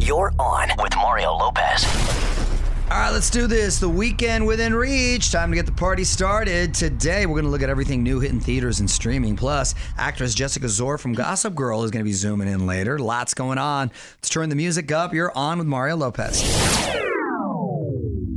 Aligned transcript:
You're 0.00 0.32
on 0.38 0.70
with 0.78 0.94
Mario 0.96 1.32
Lopez. 1.36 1.84
All 2.90 2.98
right, 2.98 3.10
let's 3.10 3.30
do 3.30 3.46
this. 3.46 3.78
The 3.78 3.88
weekend 3.88 4.46
within 4.46 4.74
reach. 4.74 5.30
Time 5.30 5.50
to 5.50 5.56
get 5.56 5.66
the 5.66 5.72
party 5.72 6.04
started. 6.04 6.72
Today, 6.72 7.26
we're 7.26 7.34
going 7.34 7.44
to 7.44 7.50
look 7.50 7.62
at 7.62 7.70
everything 7.70 8.02
new 8.02 8.20
hitting 8.20 8.40
theaters 8.40 8.80
and 8.80 8.90
streaming. 8.90 9.36
Plus, 9.36 9.74
actress 9.98 10.34
Jessica 10.34 10.66
Szohr 10.66 10.98
from 10.98 11.12
Gossip 11.12 11.54
Girl 11.54 11.82
is 11.84 11.90
going 11.90 12.04
to 12.04 12.08
be 12.08 12.12
zooming 12.12 12.48
in 12.48 12.66
later. 12.66 12.98
Lots 12.98 13.34
going 13.34 13.58
on. 13.58 13.90
Let's 14.16 14.28
turn 14.28 14.48
the 14.48 14.56
music 14.56 14.90
up. 14.90 15.12
You're 15.12 15.36
on 15.36 15.58
with 15.58 15.66
Mario 15.66 15.96
Lopez. 15.96 16.42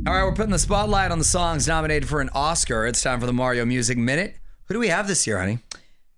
All 0.06 0.14
right, 0.14 0.24
we're 0.24 0.34
putting 0.34 0.52
the 0.52 0.58
spotlight 0.58 1.10
on 1.10 1.18
the 1.18 1.24
songs 1.24 1.68
nominated 1.68 2.08
for 2.08 2.20
an 2.20 2.30
Oscar. 2.34 2.86
It's 2.86 3.02
time 3.02 3.20
for 3.20 3.26
the 3.26 3.32
Mario 3.32 3.64
Music 3.64 3.98
Minute. 3.98 4.36
Who 4.66 4.74
do 4.74 4.80
we 4.80 4.88
have 4.88 5.06
this 5.06 5.26
year, 5.26 5.38
honey? 5.38 5.58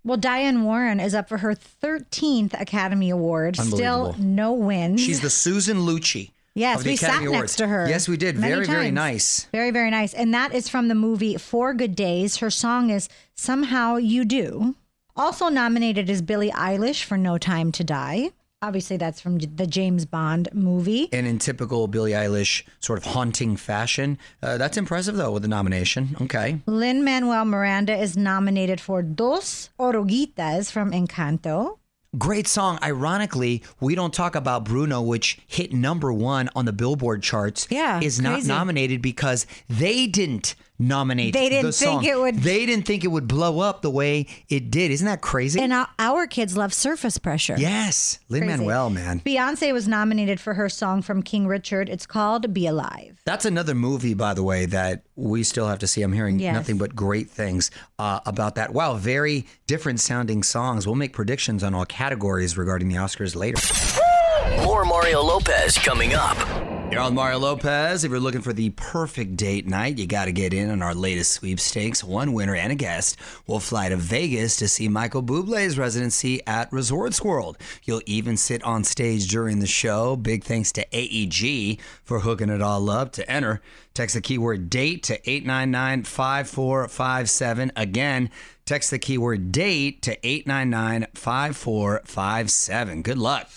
Well, 0.04 0.16
Diane 0.16 0.64
Warren 0.64 0.98
is 0.98 1.14
up 1.14 1.28
for 1.28 1.38
her 1.38 1.54
13th 1.54 2.60
Academy 2.60 3.10
Award. 3.10 3.56
Still 3.56 4.16
no 4.18 4.52
wins. 4.52 5.00
She's 5.00 5.20
the 5.20 5.30
Susan 5.30 5.78
Lucci. 5.78 6.30
Yes, 6.54 6.84
we 6.84 6.94
Academy 6.94 6.96
sat 6.96 7.28
Awards. 7.28 7.40
next 7.40 7.56
to 7.56 7.66
her. 7.68 7.88
Yes, 7.88 8.08
we 8.08 8.16
did. 8.16 8.36
Very, 8.36 8.66
very 8.66 8.90
nice. 8.90 9.46
Very, 9.52 9.70
very 9.70 9.90
nice. 9.90 10.12
And 10.12 10.34
that 10.34 10.52
is 10.54 10.68
from 10.68 10.88
the 10.88 10.94
movie 10.94 11.36
Four 11.36 11.72
Good 11.72 11.94
Days. 11.94 12.36
Her 12.38 12.50
song 12.50 12.90
is 12.90 13.08
Somehow 13.34 13.96
You 13.96 14.24
Do. 14.24 14.74
Also 15.16 15.48
nominated 15.48 16.10
is 16.10 16.20
Billie 16.20 16.50
Eilish 16.50 17.04
for 17.04 17.16
No 17.16 17.38
Time 17.38 17.72
to 17.72 17.84
Die. 17.84 18.30
Obviously, 18.62 18.96
that's 18.96 19.20
from 19.20 19.38
the 19.38 19.66
James 19.66 20.06
Bond 20.06 20.48
movie. 20.52 21.08
And 21.12 21.26
in 21.26 21.40
typical 21.40 21.88
Billie 21.88 22.12
Eilish 22.12 22.62
sort 22.78 22.98
of 22.98 23.04
haunting 23.12 23.56
fashion. 23.56 24.18
Uh, 24.40 24.56
that's 24.56 24.76
impressive, 24.76 25.16
though, 25.16 25.32
with 25.32 25.42
the 25.42 25.48
nomination. 25.48 26.16
Okay. 26.22 26.60
Lin 26.66 27.02
Manuel 27.04 27.44
Miranda 27.44 27.96
is 27.96 28.16
nominated 28.16 28.80
for 28.80 29.02
Dos 29.02 29.70
Oruguitas 29.80 30.70
from 30.70 30.92
Encanto. 30.92 31.78
Great 32.18 32.46
song. 32.46 32.78
Ironically, 32.82 33.62
we 33.80 33.94
don't 33.94 34.12
talk 34.12 34.34
about 34.36 34.64
Bruno, 34.64 35.00
which 35.00 35.38
hit 35.46 35.72
number 35.72 36.12
one 36.12 36.50
on 36.54 36.66
the 36.66 36.72
Billboard 36.72 37.22
charts. 37.22 37.66
Yeah, 37.70 38.00
is 38.00 38.20
not 38.20 38.34
crazy. 38.34 38.48
nominated 38.48 39.00
because 39.00 39.46
they 39.68 40.06
didn't 40.06 40.54
nominate. 40.82 41.32
They 41.32 41.48
didn't 41.48 41.66
the 41.66 41.72
think 41.72 42.02
song. 42.02 42.04
it 42.04 42.18
would- 42.18 42.38
They 42.38 42.66
didn't 42.66 42.86
think 42.86 43.04
it 43.04 43.08
would 43.08 43.28
blow 43.28 43.60
up 43.60 43.82
the 43.82 43.90
way 43.90 44.26
it 44.48 44.70
did. 44.70 44.90
Isn't 44.90 45.06
that 45.06 45.20
crazy? 45.20 45.60
And 45.60 45.72
our, 45.72 45.88
our 45.98 46.26
kids 46.26 46.56
love 46.56 46.74
Surface 46.74 47.18
Pressure. 47.18 47.56
yes, 47.58 48.18
Lin 48.28 48.42
Crazy. 48.42 48.56
Manuel, 48.58 48.90
man. 48.90 49.20
Beyonce 49.20 49.72
was 49.72 49.86
nominated 49.88 50.40
for 50.40 50.54
her 50.54 50.68
song 50.68 51.02
from 51.02 51.22
King 51.22 51.46
Richard. 51.46 51.88
It's 51.88 52.06
called 52.06 52.52
Be 52.52 52.66
Alive. 52.66 53.20
That's 53.24 53.44
another 53.44 53.74
movie, 53.74 54.14
by 54.14 54.34
the 54.34 54.42
way, 54.42 54.66
that 54.66 55.04
we 55.16 55.42
still 55.44 55.68
have 55.68 55.78
to 55.80 55.86
see. 55.86 56.02
I'm 56.02 56.12
hearing 56.12 56.38
Yes. 56.38 56.54
nothing 56.54 56.78
but 56.78 56.96
great 56.96 57.30
things 57.30 57.70
uh, 57.98 58.20
about 58.26 58.56
that. 58.56 58.72
Wow, 58.72 58.94
very 58.94 59.46
different 59.66 60.00
sounding 60.00 60.42
songs. 60.42 60.86
We'll 60.86 60.96
make 60.96 61.12
predictions 61.12 61.62
on 61.62 61.74
all 61.74 61.84
categories 61.86 62.58
regarding 62.58 62.88
the 62.88 62.96
Oscars 62.96 63.36
later. 63.36 63.60
More 64.64 64.84
Mario 64.84 65.22
Lopez 65.22 65.78
coming 65.78 66.14
up. 66.14 66.36
You're 66.92 67.00
on 67.00 67.14
Mario 67.14 67.38
Lopez. 67.38 68.04
If 68.04 68.10
you're 68.10 68.20
looking 68.20 68.42
for 68.42 68.52
the 68.52 68.68
perfect 68.68 69.34
date 69.34 69.66
night, 69.66 69.96
you 69.96 70.06
got 70.06 70.26
to 70.26 70.32
get 70.32 70.52
in 70.52 70.68
on 70.68 70.82
our 70.82 70.94
latest 70.94 71.32
sweepstakes. 71.32 72.04
One 72.04 72.34
winner 72.34 72.54
and 72.54 72.70
a 72.70 72.74
guest 72.74 73.16
will 73.46 73.60
fly 73.60 73.88
to 73.88 73.96
Vegas 73.96 74.56
to 74.56 74.68
see 74.68 74.88
Michael 74.88 75.22
Bublé's 75.22 75.78
residency 75.78 76.46
at 76.46 76.70
Resorts 76.70 77.22
World. 77.22 77.56
You'll 77.84 78.02
even 78.04 78.36
sit 78.36 78.62
on 78.62 78.84
stage 78.84 79.28
during 79.28 79.60
the 79.60 79.66
show. 79.66 80.16
Big 80.16 80.44
thanks 80.44 80.70
to 80.72 80.84
AEG 80.92 81.80
for 82.04 82.20
hooking 82.20 82.50
it 82.50 82.60
all 82.60 82.90
up. 82.90 83.12
To 83.12 83.26
enter, 83.30 83.62
text 83.94 84.14
the 84.14 84.20
keyword 84.20 84.68
date 84.68 85.02
to 85.04 85.14
899 85.30 86.02
5457. 86.02 87.72
Again, 87.74 88.28
text 88.66 88.90
the 88.90 88.98
keyword 88.98 89.50
date 89.50 90.02
to 90.02 90.18
899 90.26 91.06
5457. 91.14 93.00
Good 93.00 93.16
luck. 93.16 93.48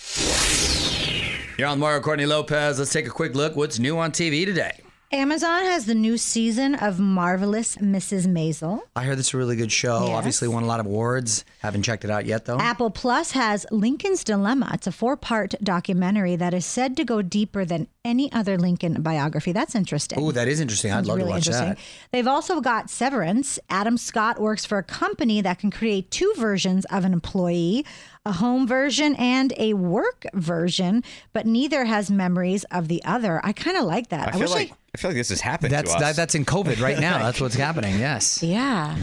You're 1.58 1.70
on 1.70 1.78
the 1.78 1.82
Mario 1.82 2.02
Courtney 2.02 2.26
Lopez. 2.26 2.80
Let's 2.80 2.92
take 2.92 3.08
a 3.08 3.10
quick 3.10 3.34
look. 3.34 3.56
What's 3.56 3.80
new 3.80 3.98
on 3.98 4.12
TV 4.12 4.46
today? 4.46 4.85
Amazon 5.16 5.64
has 5.64 5.86
the 5.86 5.96
new 5.96 6.18
season 6.18 6.76
of 6.76 7.00
Marvelous 7.00 7.78
Mrs. 7.78 8.28
Maisel. 8.28 8.82
I 8.98 9.04
heard 9.04 9.18
this 9.18 9.28
is 9.30 9.34
a 9.34 9.38
really 9.38 9.56
good 9.56 9.72
show. 9.72 10.08
Yes. 10.08 10.10
Obviously, 10.18 10.50
won 10.50 10.64
a 10.64 10.66
lot 10.66 10.82
of 10.82 10.88
awards. 10.88 11.46
Haven't 11.60 11.84
checked 11.84 12.04
it 12.04 12.12
out 12.12 12.26
yet, 12.26 12.44
though. 12.44 12.60
Apple 12.60 12.90
Plus 12.90 13.32
has 13.32 13.66
Lincoln's 13.72 14.26
Dilemma. 14.26 14.72
It's 14.74 14.88
a 14.88 14.92
four 14.92 15.16
part 15.16 15.56
documentary 15.64 16.36
that 16.36 16.54
is 16.54 16.66
said 16.66 16.98
to 16.98 17.06
go 17.06 17.22
deeper 17.22 17.64
than 17.64 17.88
any 18.04 18.30
other 18.34 18.58
Lincoln 18.58 19.02
biography. 19.02 19.54
That's 19.54 19.74
interesting. 19.74 20.20
Oh, 20.22 20.34
that 20.34 20.50
is 20.50 20.60
interesting. 20.60 20.92
I'd 20.92 21.06
love 21.06 21.16
really 21.16 21.30
to 21.30 21.36
watch 21.36 21.46
that. 21.48 21.78
They've 22.12 22.28
also 22.28 22.60
got 22.60 22.90
Severance. 22.90 23.58
Adam 23.70 23.98
Scott 23.98 24.42
works 24.42 24.66
for 24.66 24.80
a 24.80 24.84
company 24.84 25.40
that 25.40 25.60
can 25.60 25.72
create 25.72 26.12
two 26.12 26.34
versions 26.36 26.84
of 26.92 27.06
an 27.06 27.14
employee 27.14 27.86
a 28.26 28.32
home 28.32 28.68
version 28.68 29.16
and 29.16 29.54
a 29.58 29.74
work 29.74 30.26
version, 30.34 31.04
but 31.32 31.46
neither 31.46 31.86
has 31.86 32.10
memories 32.10 32.64
of 32.72 32.88
the 32.88 33.04
other. 33.06 33.40
I 33.44 33.54
kind 33.54 33.78
of 33.78 33.84
like 33.84 34.10
that. 34.10 34.30
I 34.30 34.32
feel 34.32 34.42
wish 34.42 34.50
like 34.50 34.72
I 34.72 34.76
feel 34.96 35.10
like 35.12 35.18
this 35.18 35.30
has 35.30 35.42
happened 35.42 35.72
That's 35.72 35.92
to 35.92 35.96
us. 35.98 36.02
that, 36.02 36.16
that's 36.16 36.36
in 36.36 36.46
COVID 36.46 36.82
right 36.82 37.00
now. 37.00 37.20
That's 37.20 37.42
what's 37.42 37.56
happening. 37.56 38.00
Yes. 38.00 38.42
Yeah. 38.56 38.96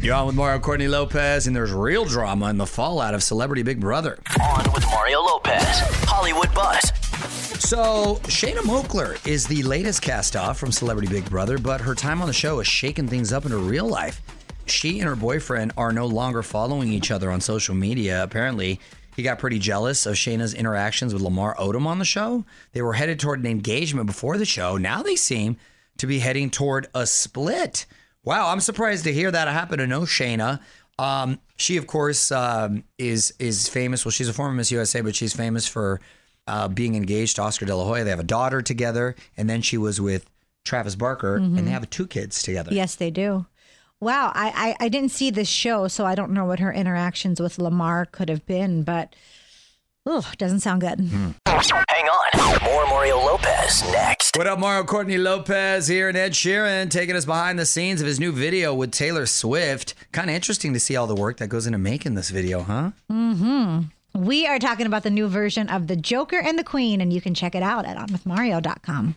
You're 0.00 0.14
on 0.14 0.26
with 0.26 0.34
Mario 0.36 0.58
Courtney 0.58 0.86
Lopez, 0.86 1.46
and 1.46 1.56
there's 1.56 1.72
real 1.72 2.04
drama 2.04 2.50
in 2.50 2.58
the 2.58 2.66
fallout 2.66 3.14
of 3.14 3.22
Celebrity 3.22 3.62
Big 3.62 3.80
Brother. 3.80 4.18
On 4.42 4.70
with 4.74 4.84
Mario 4.90 5.20
Lopez. 5.22 5.62
Hollywood 6.06 6.52
Buzz. 6.54 6.92
So, 7.64 8.20
Shanna 8.28 8.60
Moakler 8.62 9.26
is 9.26 9.46
the 9.46 9.62
latest 9.62 10.02
cast 10.02 10.36
off 10.36 10.58
from 10.58 10.72
Celebrity 10.72 11.08
Big 11.08 11.24
Brother, 11.30 11.56
but 11.56 11.80
her 11.80 11.94
time 11.94 12.20
on 12.20 12.26
the 12.26 12.34
show 12.34 12.58
has 12.58 12.66
shaken 12.66 13.08
things 13.08 13.32
up 13.32 13.46
in 13.46 13.52
her 13.52 13.58
real 13.58 13.86
life. 13.88 14.20
She 14.66 14.98
and 15.00 15.08
her 15.08 15.16
boyfriend 15.16 15.72
are 15.78 15.92
no 15.92 16.04
longer 16.04 16.42
following 16.42 16.92
each 16.92 17.10
other 17.10 17.30
on 17.30 17.40
social 17.40 17.74
media. 17.74 18.22
Apparently, 18.22 18.80
he 19.16 19.22
got 19.22 19.38
pretty 19.38 19.58
jealous 19.58 20.06
of 20.06 20.16
Shanna's 20.18 20.54
interactions 20.54 21.12
with 21.12 21.22
Lamar 21.22 21.54
Odom 21.56 21.86
on 21.86 21.98
the 21.98 22.04
show. 22.04 22.44
They 22.72 22.82
were 22.82 22.94
headed 22.94 23.18
toward 23.20 23.40
an 23.40 23.46
engagement 23.46 24.06
before 24.06 24.38
the 24.38 24.44
show. 24.44 24.76
Now 24.76 25.02
they 25.02 25.16
seem 25.16 25.56
to 25.98 26.06
be 26.06 26.18
heading 26.18 26.50
toward 26.50 26.88
a 26.94 27.06
split. 27.06 27.86
Wow, 28.24 28.48
I'm 28.50 28.60
surprised 28.60 29.04
to 29.04 29.12
hear 29.12 29.30
that 29.30 29.48
happen 29.48 29.78
to 29.78 29.86
no 29.86 30.04
Shanna. 30.04 30.60
Um, 30.98 31.40
she, 31.56 31.76
of 31.76 31.86
course, 31.86 32.32
um, 32.32 32.84
is 32.98 33.34
is 33.38 33.68
famous. 33.68 34.04
Well, 34.04 34.12
she's 34.12 34.28
a 34.28 34.32
former 34.32 34.54
Miss 34.54 34.70
USA, 34.70 35.00
but 35.00 35.14
she's 35.14 35.34
famous 35.34 35.66
for 35.66 36.00
uh, 36.46 36.68
being 36.68 36.94
engaged 36.94 37.36
to 37.36 37.42
Oscar 37.42 37.66
De 37.66 37.74
La 37.74 37.84
Hoya. 37.84 38.04
They 38.04 38.10
have 38.10 38.20
a 38.20 38.24
daughter 38.24 38.62
together, 38.62 39.14
and 39.36 39.48
then 39.50 39.60
she 39.60 39.76
was 39.76 40.00
with 40.00 40.28
Travis 40.64 40.94
Barker, 40.94 41.36
and 41.36 41.58
they 41.58 41.70
have 41.70 41.88
two 41.90 42.06
kids 42.06 42.42
together. 42.42 42.72
Yes, 42.72 42.94
they 42.94 43.10
do. 43.10 43.46
Wow, 44.04 44.32
I, 44.34 44.76
I 44.80 44.84
I 44.84 44.88
didn't 44.90 45.12
see 45.12 45.30
this 45.30 45.48
show, 45.48 45.88
so 45.88 46.04
I 46.04 46.14
don't 46.14 46.32
know 46.32 46.44
what 46.44 46.60
her 46.60 46.70
interactions 46.70 47.40
with 47.40 47.58
Lamar 47.58 48.04
could 48.04 48.28
have 48.28 48.44
been, 48.44 48.82
but 48.82 49.16
ugh, 50.04 50.26
doesn't 50.36 50.60
sound 50.60 50.82
good. 50.82 51.00
Hang 51.46 52.08
on. 52.10 52.64
More 52.64 52.86
Mario 52.86 53.16
Lopez 53.16 53.82
next. 53.92 54.36
What 54.36 54.46
up, 54.46 54.58
Mario 54.58 54.84
Courtney 54.84 55.16
Lopez 55.16 55.88
here, 55.88 56.10
and 56.10 56.18
Ed 56.18 56.32
Sheeran 56.32 56.90
taking 56.90 57.16
us 57.16 57.24
behind 57.24 57.58
the 57.58 57.64
scenes 57.64 58.02
of 58.02 58.06
his 58.06 58.20
new 58.20 58.30
video 58.30 58.74
with 58.74 58.90
Taylor 58.90 59.24
Swift. 59.24 59.94
Kind 60.12 60.28
of 60.28 60.36
interesting 60.36 60.74
to 60.74 60.80
see 60.80 60.96
all 60.96 61.06
the 61.06 61.14
work 61.14 61.38
that 61.38 61.48
goes 61.48 61.66
into 61.66 61.78
making 61.78 62.14
this 62.14 62.28
video, 62.28 62.62
huh? 62.62 62.90
Mm-hmm. 63.10 64.22
We 64.22 64.46
are 64.46 64.58
talking 64.58 64.84
about 64.84 65.04
the 65.04 65.10
new 65.10 65.28
version 65.28 65.70
of 65.70 65.86
The 65.86 65.96
Joker 65.96 66.38
and 66.38 66.58
the 66.58 66.64
Queen, 66.64 67.00
and 67.00 67.10
you 67.10 67.22
can 67.22 67.32
check 67.32 67.54
it 67.54 67.62
out 67.62 67.86
at 67.86 67.96
onwithmario.com. 67.96 69.14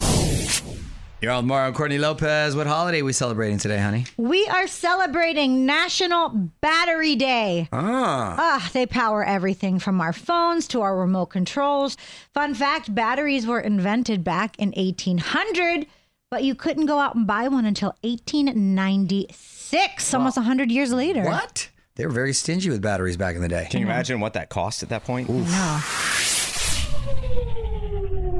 You're 1.19 1.31
on 1.31 1.45
with 1.45 1.49
Mario 1.49 1.71
Courtney 1.73 1.97
Lopez. 1.97 2.55
What 2.55 2.67
holiday 2.67 3.01
are 3.01 3.05
we 3.05 3.11
celebrating 3.11 3.57
today, 3.57 3.79
honey? 3.79 4.05
We 4.17 4.45
are 4.47 4.67
celebrating 4.67 5.65
National 5.65 6.29
Battery 6.61 7.15
Day. 7.15 7.67
Ah, 7.71 8.35
Ah, 8.37 8.69
they 8.71 8.85
power 8.85 9.25
everything 9.25 9.79
from 9.79 9.99
our 9.99 10.13
phones 10.13 10.67
to 10.67 10.81
our 10.81 10.95
remote 10.95 11.25
controls. 11.27 11.97
Fun 12.35 12.53
fact 12.53 12.93
batteries 12.93 13.47
were 13.47 13.59
invented 13.59 14.23
back 14.23 14.59
in 14.59 14.73
1800, 14.77 15.87
but 16.29 16.43
you 16.43 16.53
couldn't 16.53 16.85
go 16.85 16.99
out 16.99 17.15
and 17.15 17.25
buy 17.25 17.47
one 17.47 17.65
until 17.65 17.95
1896, 18.03 20.13
almost 20.13 20.37
100 20.37 20.71
years 20.71 20.93
later. 20.93 21.23
what? 21.23 21.69
They 21.95 22.05
were 22.05 22.11
very 22.11 22.33
stingy 22.33 22.69
with 22.69 22.83
batteries 22.83 23.17
back 23.17 23.35
in 23.35 23.41
the 23.41 23.47
day. 23.47 23.67
Can 23.71 23.79
you 23.79 23.87
imagine 23.87 24.19
what 24.19 24.33
that 24.33 24.49
cost 24.49 24.83
at 24.83 24.89
that 24.89 25.03
point? 25.03 25.27
No. 25.29 25.79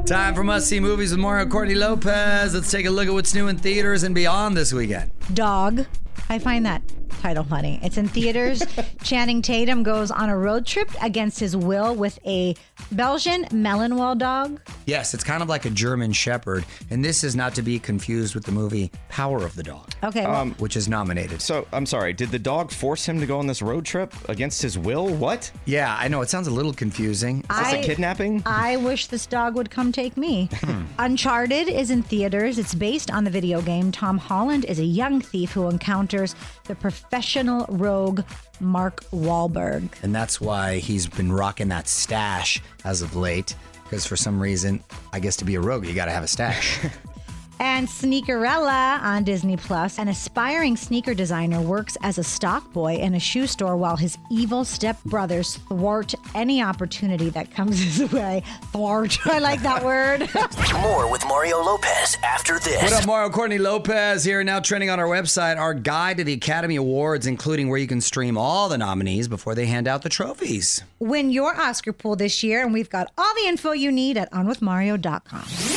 Time 0.07 0.33
for 0.33 0.43
must 0.45 0.69
see 0.69 0.79
movies 0.79 1.11
with 1.11 1.19
Mario 1.19 1.45
Courtney 1.47 1.75
Lopez. 1.75 2.53
Let's 2.53 2.71
take 2.71 2.85
a 2.85 2.89
look 2.89 3.09
at 3.09 3.13
what's 3.13 3.33
new 3.33 3.49
in 3.49 3.57
theaters 3.57 4.03
and 4.03 4.15
beyond 4.15 4.55
this 4.55 4.71
weekend. 4.71 5.11
Dog. 5.33 5.85
I 6.29 6.39
find 6.39 6.65
that 6.65 6.81
title 7.21 7.43
funny. 7.43 7.79
It's 7.81 7.97
in 7.97 8.07
theaters. 8.07 8.61
Channing 9.03 9.41
Tatum 9.41 9.81
goes 9.81 10.11
on 10.11 10.29
a 10.29 10.37
road 10.37 10.65
trip 10.65 10.89
against 11.01 11.39
his 11.39 11.55
will 11.57 11.95
with 11.95 12.19
a 12.27 12.55
Belgian 12.91 13.45
Malinois 13.45 14.17
dog. 14.17 14.59
Yes, 14.85 15.13
it's 15.13 15.23
kind 15.23 15.41
of 15.41 15.49
like 15.49 15.65
a 15.65 15.69
German 15.69 16.11
Shepherd, 16.13 16.63
and 16.91 17.03
this 17.03 17.23
is 17.23 17.35
not 17.35 17.55
to 17.55 17.61
be 17.63 17.79
confused 17.79 18.35
with 18.35 18.43
the 18.45 18.51
movie 18.51 18.91
Power 19.09 19.43
of 19.45 19.55
the 19.55 19.63
Dog, 19.63 19.89
Okay. 20.03 20.25
well, 20.25 20.35
um, 20.35 20.51
which 20.59 20.75
is 20.77 20.87
nominated. 20.87 21.41
So 21.41 21.65
I'm 21.73 21.85
sorry. 21.87 22.13
Did 22.13 22.29
the 22.29 22.39
dog 22.39 22.71
force 22.71 23.05
him 23.07 23.19
to 23.19 23.25
go 23.25 23.39
on 23.39 23.47
this 23.47 23.61
road 23.61 23.83
trip 23.85 24.13
against 24.29 24.61
his 24.61 24.77
will? 24.77 25.07
What? 25.07 25.51
Yeah, 25.65 25.95
I 25.99 26.07
know 26.09 26.21
it 26.21 26.29
sounds 26.29 26.47
a 26.47 26.51
little 26.51 26.73
confusing. 26.73 27.39
Is 27.49 27.57
this 27.57 27.67
I- 27.73 27.77
a 27.77 27.83
kidnapping? 27.83 28.43
I 28.45 28.77
wish 28.77 29.07
this 29.07 29.25
dog 29.25 29.55
would 29.55 29.71
come 29.71 29.91
take 29.91 30.17
me. 30.17 30.49
Hmm. 30.61 30.83
Uncharted 30.99 31.67
is 31.67 31.89
in 31.89 32.03
theaters. 32.03 32.59
It's 32.59 32.75
based 32.75 33.09
on 33.09 33.23
the 33.23 33.31
video 33.31 33.61
game. 33.61 33.91
Tom 33.91 34.17
Holland 34.19 34.65
is 34.65 34.77
a 34.79 34.85
young 34.85 35.19
thief 35.19 35.51
who 35.53 35.67
encounters 35.67 36.16
the 36.65 36.75
professional 36.75 37.65
rogue 37.69 38.21
Mark 38.59 39.03
Wahlberg. 39.11 39.89
And 40.03 40.13
that's 40.13 40.41
why 40.41 40.77
he's 40.77 41.07
been 41.07 41.31
rocking 41.31 41.69
that 41.69 41.87
stash 41.87 42.61
as 42.83 43.01
of 43.01 43.15
late. 43.15 43.55
Because 43.83 44.05
for 44.05 44.17
some 44.17 44.39
reason, 44.39 44.83
I 45.13 45.19
guess 45.19 45.37
to 45.37 45.45
be 45.45 45.55
a 45.55 45.61
rogue, 45.61 45.85
you 45.85 45.93
got 45.93 46.05
to 46.05 46.11
have 46.11 46.23
a 46.23 46.27
stash. 46.27 46.79
And 47.59 47.87
Sneakerella 47.87 49.01
on 49.01 49.23
Disney 49.23 49.57
Plus. 49.57 49.97
An 49.97 50.07
aspiring 50.07 50.77
sneaker 50.77 51.13
designer 51.13 51.59
works 51.61 51.97
as 52.01 52.17
a 52.17 52.23
stock 52.23 52.71
boy 52.73 52.95
in 52.95 53.15
a 53.15 53.19
shoe 53.19 53.47
store 53.47 53.75
while 53.75 53.95
his 53.95 54.17
evil 54.29 54.63
stepbrothers 54.63 55.57
thwart 55.67 56.13
any 56.35 56.61
opportunity 56.61 57.29
that 57.31 57.51
comes 57.51 57.79
his 57.97 58.11
way. 58.11 58.43
Thwart. 58.71 59.17
I 59.25 59.39
like 59.39 59.61
that 59.63 59.83
word. 59.83 60.29
More 60.81 61.11
with 61.11 61.25
Mario 61.27 61.57
Lopez 61.59 62.17
after 62.23 62.59
this. 62.59 62.81
what 62.83 62.93
up, 62.93 63.05
Mario 63.07 63.29
Courtney 63.29 63.57
Lopez 63.57 64.23
here, 64.23 64.43
now 64.43 64.59
trending 64.59 64.89
on 64.89 64.99
our 64.99 65.07
website, 65.07 65.57
our 65.57 65.73
guide 65.73 66.17
to 66.17 66.23
the 66.23 66.33
Academy 66.33 66.75
Awards, 66.75 67.25
including 67.25 67.69
where 67.69 67.79
you 67.79 67.87
can 67.87 68.01
stream 68.01 68.37
all 68.37 68.69
the 68.69 68.77
nominees 68.77 69.27
before 69.27 69.55
they 69.55 69.65
hand 69.65 69.87
out 69.87 70.03
the 70.03 70.09
trophies. 70.09 70.83
Win 70.99 71.31
your 71.31 71.59
Oscar 71.59 71.93
pool 71.93 72.15
this 72.15 72.43
year, 72.43 72.63
and 72.63 72.73
we've 72.73 72.89
got 72.89 73.11
all 73.17 73.33
the 73.35 73.47
info 73.47 73.71
you 73.71 73.91
need 73.91 74.17
at 74.17 74.31
onwithmario.com. 74.31 75.76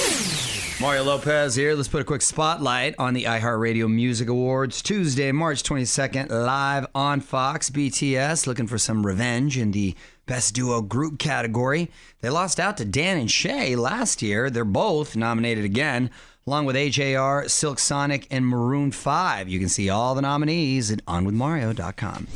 Mario 0.80 1.04
Lopez 1.04 1.54
here. 1.54 1.74
Let's 1.74 1.88
put 1.88 2.00
a 2.00 2.04
quick 2.04 2.22
spotlight 2.22 2.94
on 2.98 3.12
the 3.12 3.24
iHeartRadio 3.24 3.86
Music 3.86 4.30
Awards 4.30 4.80
Tuesday, 4.80 5.30
March 5.30 5.62
22nd, 5.62 6.30
live 6.30 6.86
on 6.94 7.20
Fox. 7.20 7.68
BTS 7.68 8.46
looking 8.46 8.66
for 8.66 8.78
some 8.78 9.04
revenge 9.04 9.58
in 9.58 9.72
the 9.72 9.94
Best 10.24 10.54
Duo 10.54 10.80
Group 10.80 11.18
category. 11.18 11.90
They 12.22 12.30
lost 12.30 12.58
out 12.58 12.78
to 12.78 12.86
Dan 12.86 13.18
and 13.18 13.30
Shay 13.30 13.76
last 13.76 14.22
year. 14.22 14.48
They're 14.48 14.64
both 14.64 15.16
nominated 15.16 15.66
again, 15.66 16.08
along 16.46 16.64
with 16.64 16.76
AJR, 16.76 17.50
Silk 17.50 17.78
Sonic, 17.78 18.26
and 18.30 18.46
Maroon 18.46 18.90
5. 18.90 19.50
You 19.50 19.58
can 19.58 19.68
see 19.68 19.90
all 19.90 20.14
the 20.14 20.22
nominees 20.22 20.90
at 20.90 21.04
onwithmario.com. 21.04 22.26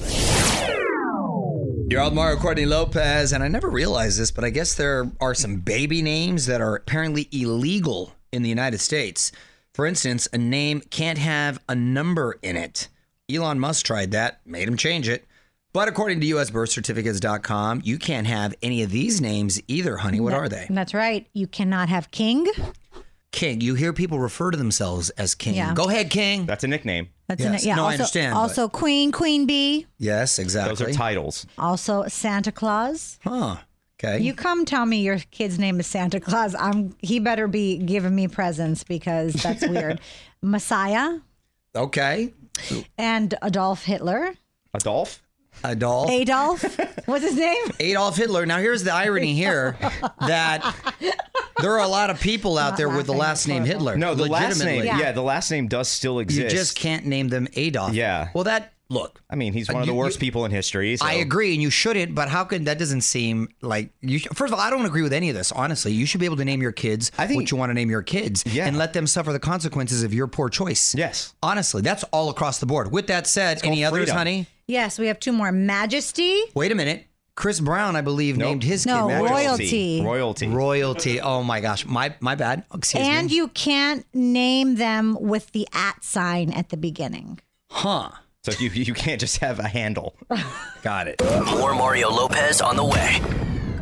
You're 1.88 2.02
on 2.02 2.14
Mario 2.14 2.36
Courtney 2.38 2.66
Lopez, 2.66 3.32
and 3.32 3.42
I 3.42 3.48
never 3.48 3.70
realized 3.70 4.18
this, 4.18 4.30
but 4.30 4.44
I 4.44 4.50
guess 4.50 4.74
there 4.74 5.10
are 5.18 5.34
some 5.34 5.56
baby 5.56 6.02
names 6.02 6.44
that 6.44 6.60
are 6.60 6.76
apparently 6.76 7.28
illegal 7.32 8.12
in 8.34 8.42
the 8.42 8.48
United 8.48 8.78
States. 8.80 9.32
For 9.72 9.86
instance, 9.86 10.28
a 10.32 10.38
name 10.38 10.82
can't 10.90 11.18
have 11.18 11.58
a 11.68 11.74
number 11.74 12.38
in 12.42 12.56
it. 12.56 12.88
Elon 13.32 13.58
Musk 13.58 13.86
tried 13.86 14.10
that, 14.10 14.40
made 14.44 14.68
him 14.68 14.76
change 14.76 15.08
it. 15.08 15.24
But 15.72 15.88
according 15.88 16.20
to 16.20 16.26
USBirthCertificates.com, 16.26 17.82
you 17.84 17.98
can't 17.98 18.26
have 18.26 18.54
any 18.62 18.82
of 18.82 18.90
these 18.90 19.20
names 19.20 19.60
either, 19.66 19.96
honey. 19.96 20.20
What 20.20 20.32
are 20.32 20.48
they? 20.48 20.66
That's 20.70 20.94
right. 20.94 21.26
You 21.32 21.46
cannot 21.46 21.88
have 21.88 22.10
King. 22.10 22.46
King. 23.32 23.60
You 23.60 23.74
hear 23.74 23.92
people 23.92 24.20
refer 24.20 24.52
to 24.52 24.56
themselves 24.56 25.10
as 25.10 25.34
King. 25.34 25.54
Yeah. 25.54 25.74
Go 25.74 25.88
ahead, 25.88 26.10
King. 26.10 26.46
That's 26.46 26.62
a 26.62 26.68
nickname. 26.68 27.08
That's 27.26 27.42
Yes. 27.42 27.62
an, 27.62 27.68
yeah. 27.68 27.74
No, 27.74 27.82
I 27.82 27.84
also, 27.86 27.92
understand, 27.94 28.34
but- 28.34 28.38
Also, 28.40 28.68
Queen, 28.68 29.10
Queen 29.10 29.46
Bee. 29.46 29.86
yes, 29.98 30.38
exactly. 30.38 30.76
Those 30.86 30.94
are 30.94 30.96
titles. 30.96 31.46
Also, 31.58 32.04
Santa 32.06 32.52
Claus. 32.52 33.18
Huh. 33.24 33.56
Okay. 34.02 34.20
You 34.22 34.34
come 34.34 34.64
tell 34.64 34.86
me 34.86 35.02
your 35.02 35.18
kid's 35.30 35.58
name 35.58 35.78
is 35.80 35.86
Santa 35.86 36.20
Claus. 36.20 36.54
I'm. 36.54 36.96
He 37.00 37.20
better 37.20 37.46
be 37.46 37.78
giving 37.78 38.14
me 38.14 38.28
presents 38.28 38.82
because 38.84 39.34
that's 39.34 39.66
weird. 39.68 40.00
Messiah 40.42 41.18
okay. 41.74 42.32
and 42.98 43.34
Adolf 43.42 43.84
Hitler. 43.84 44.34
Adolf? 44.74 45.22
Adolf. 45.64 46.10
Adolf. 46.10 46.62
What's 47.06 47.24
his 47.24 47.36
name? 47.36 47.66
Adolf 47.80 48.16
Hitler. 48.16 48.44
Now, 48.44 48.58
here's 48.58 48.82
the 48.82 48.92
irony 48.92 49.34
here 49.34 49.76
that 50.20 50.74
there 51.60 51.72
are 51.72 51.82
a 51.84 51.88
lot 51.88 52.10
of 52.10 52.20
people 52.20 52.58
out 52.58 52.70
Not 52.70 52.76
there 52.76 52.88
with 52.88 53.06
the 53.06 53.12
laughing, 53.12 53.18
last 53.18 53.48
name 53.48 53.62
horrible. 53.62 53.78
Hitler. 53.86 53.96
No, 53.96 54.14
the 54.14 54.26
last 54.26 54.58
name. 54.58 54.78
legitimately. 54.80 54.86
Yeah. 54.86 54.98
Yeah. 54.98 55.12
the 55.12 55.22
last 55.22 55.50
name 55.50 55.68
does 55.68 55.88
still 55.88 56.18
exist. 56.18 56.38
You 56.40 56.44
exist. 56.46 56.60
just 56.74 56.76
can't 56.76 57.06
name 57.06 57.28
them 57.28 57.46
Adolf. 57.54 57.94
Yeah. 57.94 58.28
Well, 58.34 58.44
that 58.44 58.73
look. 58.90 59.22
I 59.30 59.34
mean, 59.36 59.52
he's 59.52 59.68
Uh, 59.68 59.72
one 59.74 59.82
of 59.82 59.86
the 59.86 59.92
you- 59.92 59.98
worst 59.98 60.16
you- 60.16 60.20
people 60.20 60.44
in 60.44 60.50
history. 60.50 60.96
So. 60.96 61.04
I 61.06 61.14
agree, 61.14 61.52
and 61.54 61.62
you 61.62 61.70
shouldn't. 61.70 62.14
But 62.14 62.28
how 62.28 62.44
can 62.44 62.64
that 62.64 62.78
doesn't 62.78 63.00
seem 63.00 63.48
like 63.62 63.90
you? 64.00 64.20
First 64.20 64.52
of 64.52 64.58
all, 64.58 64.64
I 64.64 64.70
don't 64.70 64.84
agree 64.86 65.02
with 65.02 65.12
any 65.12 65.28
of 65.30 65.34
this. 65.36 65.50
Honestly, 65.52 65.92
you 65.92 66.06
should 66.06 66.20
be 66.20 66.26
able 66.26 66.36
to 66.36 66.44
name 66.44 66.60
your 66.62 66.72
kids 66.72 67.10
I 67.18 67.26
think- 67.26 67.40
what 67.40 67.50
you 67.50 67.56
want 67.56 67.70
to 67.70 67.74
name 67.74 67.90
your 67.90 68.02
kids, 68.02 68.44
Yeah. 68.46 68.66
and 68.66 68.76
let 68.78 68.92
them 68.92 69.06
suffer 69.06 69.32
the 69.32 69.38
consequences 69.40 70.02
of 70.02 70.12
your 70.14 70.26
poor 70.26 70.48
choice. 70.48 70.94
Yes. 70.94 71.34
Honestly, 71.42 71.82
that's 71.82 72.04
all 72.12 72.28
across 72.30 72.58
the 72.58 72.66
board. 72.66 72.92
With 72.92 73.06
that 73.08 73.26
said, 73.26 73.62
called 73.62 73.72
any 73.72 73.84
others, 73.84 74.00
freedom. 74.04 74.16
honey? 74.16 74.46
Yes, 74.68 74.98
we 74.98 75.06
have 75.08 75.18
two 75.20 75.32
more. 75.32 75.50
Majesty. 75.52 76.40
Wait 76.54 76.70
a 76.72 76.74
minute. 76.74 77.06
Chris 77.36 77.58
Brown, 77.58 77.96
I 77.96 78.00
believe, 78.00 78.36
Nope. 78.36 78.48
named 78.48 78.62
his 78.62 78.86
No, 78.86 79.08
kid 79.08 79.14
royalty. 79.28 80.00
Royalty. 80.04 80.46
Royalty. 80.46 81.20
Oh 81.20 81.42
my 81.42 81.60
gosh, 81.60 81.84
my 81.84 82.14
my 82.20 82.36
bad. 82.36 82.62
Excuse 82.72 83.04
and 83.04 83.28
me. 83.28 83.34
you 83.34 83.48
can't 83.48 84.06
name 84.14 84.76
them 84.76 85.18
with 85.20 85.50
the 85.50 85.66
at 85.72 86.04
sign 86.04 86.50
at 86.52 86.68
the 86.68 86.76
beginning. 86.76 87.40
huh? 87.72 88.10
So 88.44 88.52
you 88.58 88.68
you 88.68 88.92
can't 88.92 89.18
just 89.18 89.38
have 89.38 89.58
a 89.58 89.66
handle. 89.66 90.16
Got 90.82 91.08
it. 91.08 91.22
More 91.46 91.74
Mario 91.74 92.10
Lopez 92.10 92.60
on 92.60 92.76
the 92.76 92.84
way. 92.84 93.20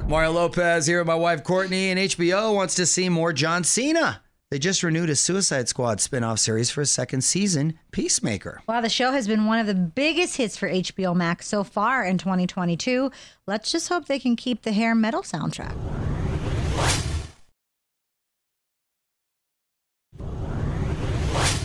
Mario 0.07 0.31
Lopez 0.31 0.87
here 0.87 0.99
with 0.99 1.09
my 1.09 1.17
wife 1.17 1.43
Courtney, 1.43 1.91
and 1.91 1.99
HBO 1.99 2.55
wants 2.55 2.77
to 2.77 2.87
see 2.87 3.09
more 3.09 3.33
John 3.33 3.65
Cena. 3.65 4.23
They 4.53 4.61
just 4.61 4.85
renewed 4.85 5.11
a 5.11 5.17
Suicide 5.17 5.69
Squad 5.69 6.01
spin-off 6.01 6.39
series 6.39 6.71
for 6.71 6.83
a 6.83 6.87
second 6.87 7.23
season, 7.23 7.79
Peacemaker. 7.91 8.63
Wow, 8.69 8.83
the 8.83 8.89
show 8.89 9.11
has 9.11 9.27
been 9.27 9.47
one 9.47 9.59
of 9.59 9.67
the 9.67 9.75
biggest 9.75 10.37
hits 10.37 10.57
for 10.57 10.69
HBO 10.69 11.17
Max 11.17 11.49
so 11.49 11.65
far 11.65 12.05
in 12.05 12.19
2022. 12.19 13.11
Let's 13.47 13.73
just 13.73 13.89
hope 13.89 14.07
they 14.07 14.19
can 14.19 14.37
keep 14.37 14.63
the 14.63 14.73
hair 14.73 14.95
metal 14.95 15.23
soundtrack. 15.23 15.75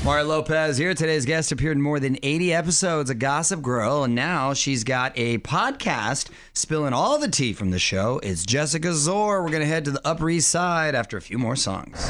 Mario 0.08 0.24
Lopez 0.24 0.78
here. 0.78 0.94
Today's 0.94 1.26
guest 1.26 1.52
appeared 1.52 1.76
in 1.76 1.84
more 1.84 2.00
than 2.00 2.18
80 2.24 2.54
episodes 2.54 3.10
of 3.10 3.20
Gossip 3.20 3.62
Girl, 3.62 4.06
and 4.06 4.16
now 4.16 4.54
she's 4.54 4.86
got 4.86 5.12
a 5.18 5.40
podcast 5.40 6.30
spilling 6.54 6.94
all 6.94 7.20
the 7.20 7.28
tea 7.28 7.52
from 7.52 7.72
the 7.72 7.78
show. 7.78 8.18
It's 8.24 8.46
Jessica 8.46 8.88
Szohr. 8.88 9.44
We're 9.44 9.50
going 9.50 9.64
to 9.64 9.66
head 9.66 9.84
to 9.84 9.92
the 9.92 10.08
Upper 10.08 10.30
East 10.30 10.50
Side 10.50 10.96
after 10.96 11.18
a 11.18 11.22
few 11.22 11.38
more 11.38 11.58
songs. 11.58 12.10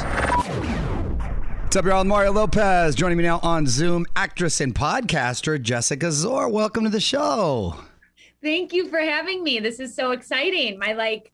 What's 1.64 1.74
up, 1.74 1.86
y'all? 1.86 2.04
Mario 2.04 2.30
Lopez 2.30 2.94
joining 2.94 3.18
me 3.18 3.24
now 3.24 3.40
on 3.42 3.66
Zoom, 3.66 4.06
actress 4.14 4.60
and 4.60 4.72
podcaster 4.72 5.60
Jessica 5.60 6.06
Szohr. 6.06 6.48
Welcome 6.52 6.84
to 6.84 6.90
the 6.90 7.00
show. 7.00 7.74
Thank 8.40 8.72
you 8.72 8.88
for 8.90 9.00
having 9.00 9.42
me. 9.42 9.58
This 9.58 9.80
is 9.80 9.92
so 9.92 10.12
exciting. 10.12 10.78
My 10.78 10.92
like, 10.92 11.32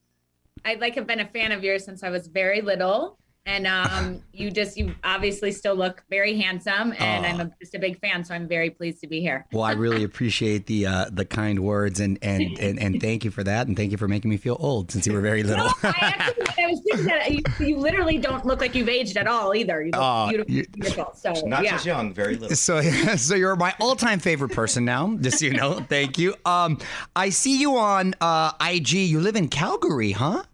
I 0.64 0.76
like 0.76 0.94
have 0.94 1.06
been 1.06 1.21
a 1.21 1.28
fan 1.28 1.52
of 1.52 1.62
yours 1.62 1.85
since 1.85 2.02
I 2.02 2.09
was 2.09 2.26
very 2.26 2.62
little, 2.62 3.18
and 3.46 3.66
um, 3.66 4.22
you 4.32 4.50
just 4.50 4.76
you 4.76 4.94
obviously 5.04 5.52
still 5.52 5.74
look 5.74 6.02
very 6.08 6.38
handsome, 6.38 6.94
and 6.98 7.26
I'm 7.26 7.40
a, 7.40 7.50
just 7.60 7.74
a 7.74 7.78
big 7.78 8.00
fan. 8.00 8.24
So 8.24 8.34
I'm 8.34 8.48
very 8.48 8.70
pleased 8.70 9.00
to 9.02 9.06
be 9.06 9.20
here. 9.20 9.46
Well, 9.52 9.62
I 9.62 9.72
really 9.72 10.02
appreciate 10.10 10.66
the 10.66 10.86
uh, 10.86 11.06
the 11.12 11.24
kind 11.24 11.60
words 11.60 12.00
and, 12.00 12.18
and 12.22 12.58
and 12.58 12.78
and 12.78 13.00
thank 13.00 13.24
you 13.24 13.30
for 13.30 13.44
that, 13.44 13.66
and 13.66 13.76
thank 13.76 13.92
you 13.92 13.98
for 13.98 14.08
making 14.08 14.30
me 14.30 14.36
feel 14.38 14.56
old 14.60 14.90
since 14.90 15.06
you 15.06 15.12
were 15.12 15.20
very 15.20 15.42
little. 15.42 15.66
No, 15.66 15.72
I 15.90 16.14
actually 16.18 16.64
I 16.64 16.66
was 16.68 16.80
thinking 16.88 17.06
that 17.06 17.32
you, 17.32 17.66
you 17.66 17.76
literally 17.76 18.18
don't 18.18 18.46
look 18.46 18.60
like 18.60 18.74
you've 18.74 18.88
aged 18.88 19.16
at 19.16 19.26
all 19.26 19.54
either. 19.54 19.82
You 19.82 19.90
look 19.92 20.00
Aw, 20.00 20.28
beautiful, 20.28 20.54
you- 20.54 20.66
beautiful. 20.72 21.12
So 21.14 21.32
Not 21.46 21.64
yeah. 21.64 21.72
just 21.72 21.86
young, 21.86 22.14
very 22.14 22.36
little. 22.36 22.56
So, 22.56 22.80
so 23.16 23.34
you're 23.34 23.56
my 23.56 23.74
all-time 23.80 24.18
favorite 24.20 24.52
person 24.52 24.84
now. 24.84 25.16
Just 25.20 25.40
so 25.40 25.46
you 25.46 25.52
know, 25.52 25.80
thank 25.88 26.18
you. 26.18 26.34
Um, 26.44 26.78
I 27.14 27.28
see 27.30 27.58
you 27.60 27.76
on 27.76 28.14
uh, 28.20 28.52
IG. 28.60 28.92
You 28.92 29.20
live 29.20 29.36
in 29.36 29.48
Calgary, 29.48 30.12
huh? 30.12 30.44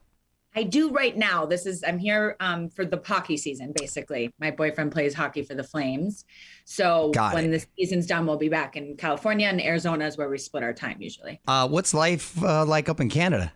I 0.55 0.65
do 0.65 0.91
right 0.91 1.17
now. 1.17 1.47
This 1.47 1.65
is 1.65 1.85
I'm 1.87 1.99
here 1.99 2.37
um, 2.41 2.69
for 2.69 2.85
the 2.85 3.01
hockey 3.05 3.37
season. 3.37 3.73
Basically, 3.77 4.33
my 4.41 4.51
boyfriend 4.51 4.91
plays 4.91 5.15
hockey 5.15 5.43
for 5.43 5.55
the 5.55 5.63
Flames. 5.63 6.25
So 6.65 7.11
Got 7.13 7.35
when 7.35 7.47
it. 7.47 7.51
the 7.51 7.67
season's 7.79 8.07
done, 8.07 8.27
we'll 8.27 8.37
be 8.37 8.49
back 8.49 8.77
in 8.77 8.97
California 8.97 9.47
and 9.47 9.61
Arizona 9.61 10.07
is 10.07 10.17
where 10.17 10.29
we 10.29 10.39
split 10.39 10.63
our 10.63 10.73
time 10.73 10.97
usually. 11.01 11.41
Uh, 11.47 11.69
what's 11.69 11.95
life 11.95 12.43
uh, 12.43 12.65
like 12.65 12.89
up 12.89 13.01
in 13.01 13.09
Canada? 13.09 13.53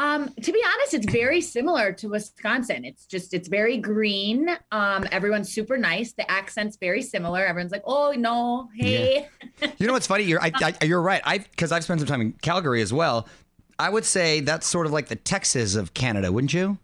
Um, 0.00 0.30
to 0.42 0.52
be 0.52 0.62
honest, 0.64 0.94
it's 0.94 1.12
very 1.12 1.42
similar 1.42 1.92
to 1.92 2.08
Wisconsin. 2.08 2.86
It's 2.86 3.04
just 3.04 3.34
it's 3.34 3.48
very 3.48 3.76
green. 3.76 4.48
Um, 4.72 5.06
everyone's 5.12 5.52
super 5.52 5.76
nice. 5.76 6.14
The 6.14 6.30
accent's 6.30 6.78
very 6.78 7.02
similar. 7.02 7.44
Everyone's 7.44 7.70
like, 7.70 7.82
"Oh 7.84 8.14
no, 8.16 8.70
hey." 8.74 9.28
You 9.76 9.86
know 9.86 9.92
what's 9.92 10.06
funny? 10.06 10.24
You're 10.24 10.40
I, 10.40 10.52
I, 10.80 10.84
you're 10.84 11.02
right. 11.02 11.20
I 11.24 11.38
because 11.38 11.70
I've 11.70 11.84
spent 11.84 12.00
some 12.00 12.06
time 12.06 12.22
in 12.22 12.32
Calgary 12.32 12.80
as 12.80 12.94
well. 12.94 13.28
I 13.80 13.88
would 13.88 14.04
say 14.04 14.40
that's 14.40 14.66
sort 14.66 14.86
of 14.86 14.92
like 14.92 15.08
the 15.08 15.16
Texas 15.16 15.74
of 15.74 15.94
Canada, 15.94 16.30
wouldn't 16.30 16.52
you? 16.52 16.78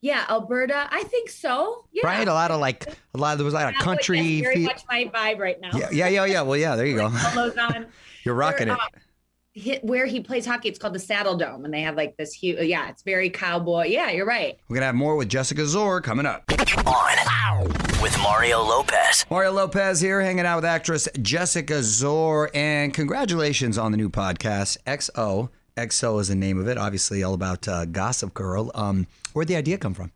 Yeah, 0.00 0.26
Alberta. 0.28 0.86
I 0.90 1.02
think 1.04 1.30
so. 1.30 1.86
Yeah. 1.90 2.06
Right? 2.06 2.28
A 2.28 2.34
lot 2.34 2.50
of 2.50 2.60
like 2.60 2.86
a 3.14 3.18
lot. 3.18 3.32
Of 3.32 3.38
there 3.38 3.44
was 3.46 3.54
a 3.54 3.56
lot 3.56 3.68
of 3.68 3.72
That's 3.74 3.84
country. 3.84 4.42
very 4.42 4.56
fe- 4.56 4.64
much 4.64 4.82
my 4.86 5.04
vibe 5.14 5.38
right 5.38 5.58
now. 5.60 5.70
yeah, 5.72 5.88
yeah, 5.90 6.08
yeah, 6.08 6.24
yeah. 6.26 6.42
Well, 6.42 6.58
yeah. 6.58 6.76
There 6.76 6.84
you 6.84 6.96
go. 6.96 7.10
You're 8.24 8.34
rocking 8.34 8.68
Where, 8.68 8.76
it. 8.76 8.80
uh, 8.82 8.98
hit 9.54 9.84
where 9.84 10.04
he 10.04 10.20
plays 10.20 10.44
hockey. 10.44 10.68
It's 10.68 10.78
called 10.78 10.94
the 10.94 10.98
Saddledome, 10.98 11.64
and 11.64 11.72
they 11.72 11.80
have 11.80 11.96
like 11.96 12.18
this 12.18 12.34
huge. 12.34 12.60
Yeah, 12.60 12.90
it's 12.90 13.02
very 13.02 13.30
cowboy. 13.30 13.84
Yeah, 13.86 14.10
you're 14.10 14.26
right. 14.26 14.58
We're 14.68 14.76
gonna 14.76 14.86
have 14.86 14.94
more 14.94 15.16
with 15.16 15.30
Jessica 15.30 15.62
Szohr 15.62 16.02
coming 16.02 16.26
up. 16.26 16.44
On 16.86 17.64
with 18.02 18.18
Mario 18.18 18.60
Lopez. 18.62 19.24
Mario 19.30 19.52
Lopez 19.52 20.00
here, 20.00 20.20
hanging 20.20 20.44
out 20.44 20.56
with 20.56 20.64
actress 20.66 21.08
Jessica 21.22 21.74
Szohr, 21.80 22.50
and 22.54 22.92
congratulations 22.92 23.78
on 23.78 23.90
the 23.90 23.96
new 23.96 24.10
podcast, 24.10 24.76
XO. 24.86 25.48
XO 25.76 26.20
is 26.20 26.28
the 26.28 26.34
name 26.34 26.58
of 26.58 26.68
it. 26.68 26.78
Obviously, 26.78 27.22
all 27.22 27.34
about 27.34 27.66
uh, 27.66 27.84
Gossip 27.84 28.32
Girl. 28.34 28.70
Um, 28.74 29.06
where'd 29.32 29.48
the 29.48 29.56
idea 29.56 29.78
come 29.78 29.94
from? 29.94 30.12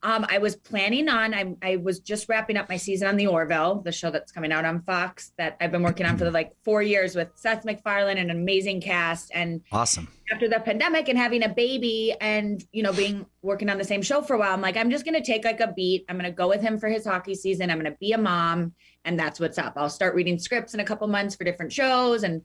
Um, 0.00 0.24
I 0.30 0.38
was 0.38 0.54
planning 0.54 1.08
on. 1.08 1.34
I, 1.34 1.56
I 1.60 1.76
was 1.76 1.98
just 1.98 2.28
wrapping 2.28 2.56
up 2.56 2.68
my 2.68 2.76
season 2.76 3.08
on 3.08 3.16
the 3.16 3.26
Orville, 3.26 3.80
the 3.80 3.90
show 3.90 4.12
that's 4.12 4.30
coming 4.30 4.52
out 4.52 4.64
on 4.64 4.80
Fox 4.82 5.32
that 5.38 5.56
I've 5.60 5.72
been 5.72 5.82
working 5.82 6.06
on 6.06 6.16
for 6.16 6.30
like 6.30 6.52
four 6.64 6.82
years 6.82 7.16
with 7.16 7.30
Seth 7.34 7.64
MacFarlane 7.64 8.16
and 8.16 8.30
an 8.30 8.36
amazing 8.36 8.80
cast. 8.80 9.32
And 9.34 9.60
Awesome. 9.72 10.06
after 10.32 10.48
the 10.48 10.60
pandemic 10.60 11.08
and 11.08 11.18
having 11.18 11.42
a 11.42 11.48
baby 11.48 12.14
and 12.20 12.64
you 12.70 12.84
know 12.84 12.92
being 12.92 13.26
working 13.42 13.68
on 13.68 13.76
the 13.76 13.84
same 13.84 14.00
show 14.02 14.20
for 14.20 14.34
a 14.34 14.38
while 14.38 14.52
i'm 14.52 14.60
like 14.60 14.76
i'm 14.76 14.90
just 14.90 15.04
going 15.06 15.14
to 15.14 15.22
take 15.22 15.42
like 15.42 15.58
a 15.60 15.72
beat 15.72 16.04
i'm 16.08 16.16
going 16.18 16.30
to 16.30 16.36
go 16.36 16.46
with 16.48 16.60
him 16.60 16.78
for 16.78 16.86
his 16.88 17.06
hockey 17.06 17.34
season 17.34 17.70
i'm 17.70 17.80
going 17.80 17.90
to 17.90 17.96
be 17.98 18.12
a 18.12 18.18
mom 18.18 18.74
and 19.06 19.18
that's 19.18 19.40
what's 19.40 19.56
up 19.56 19.72
i'll 19.76 19.88
start 19.88 20.14
reading 20.14 20.38
scripts 20.38 20.74
in 20.74 20.80
a 20.80 20.84
couple 20.84 21.06
months 21.08 21.34
for 21.34 21.44
different 21.44 21.72
shows 21.72 22.24
and 22.24 22.42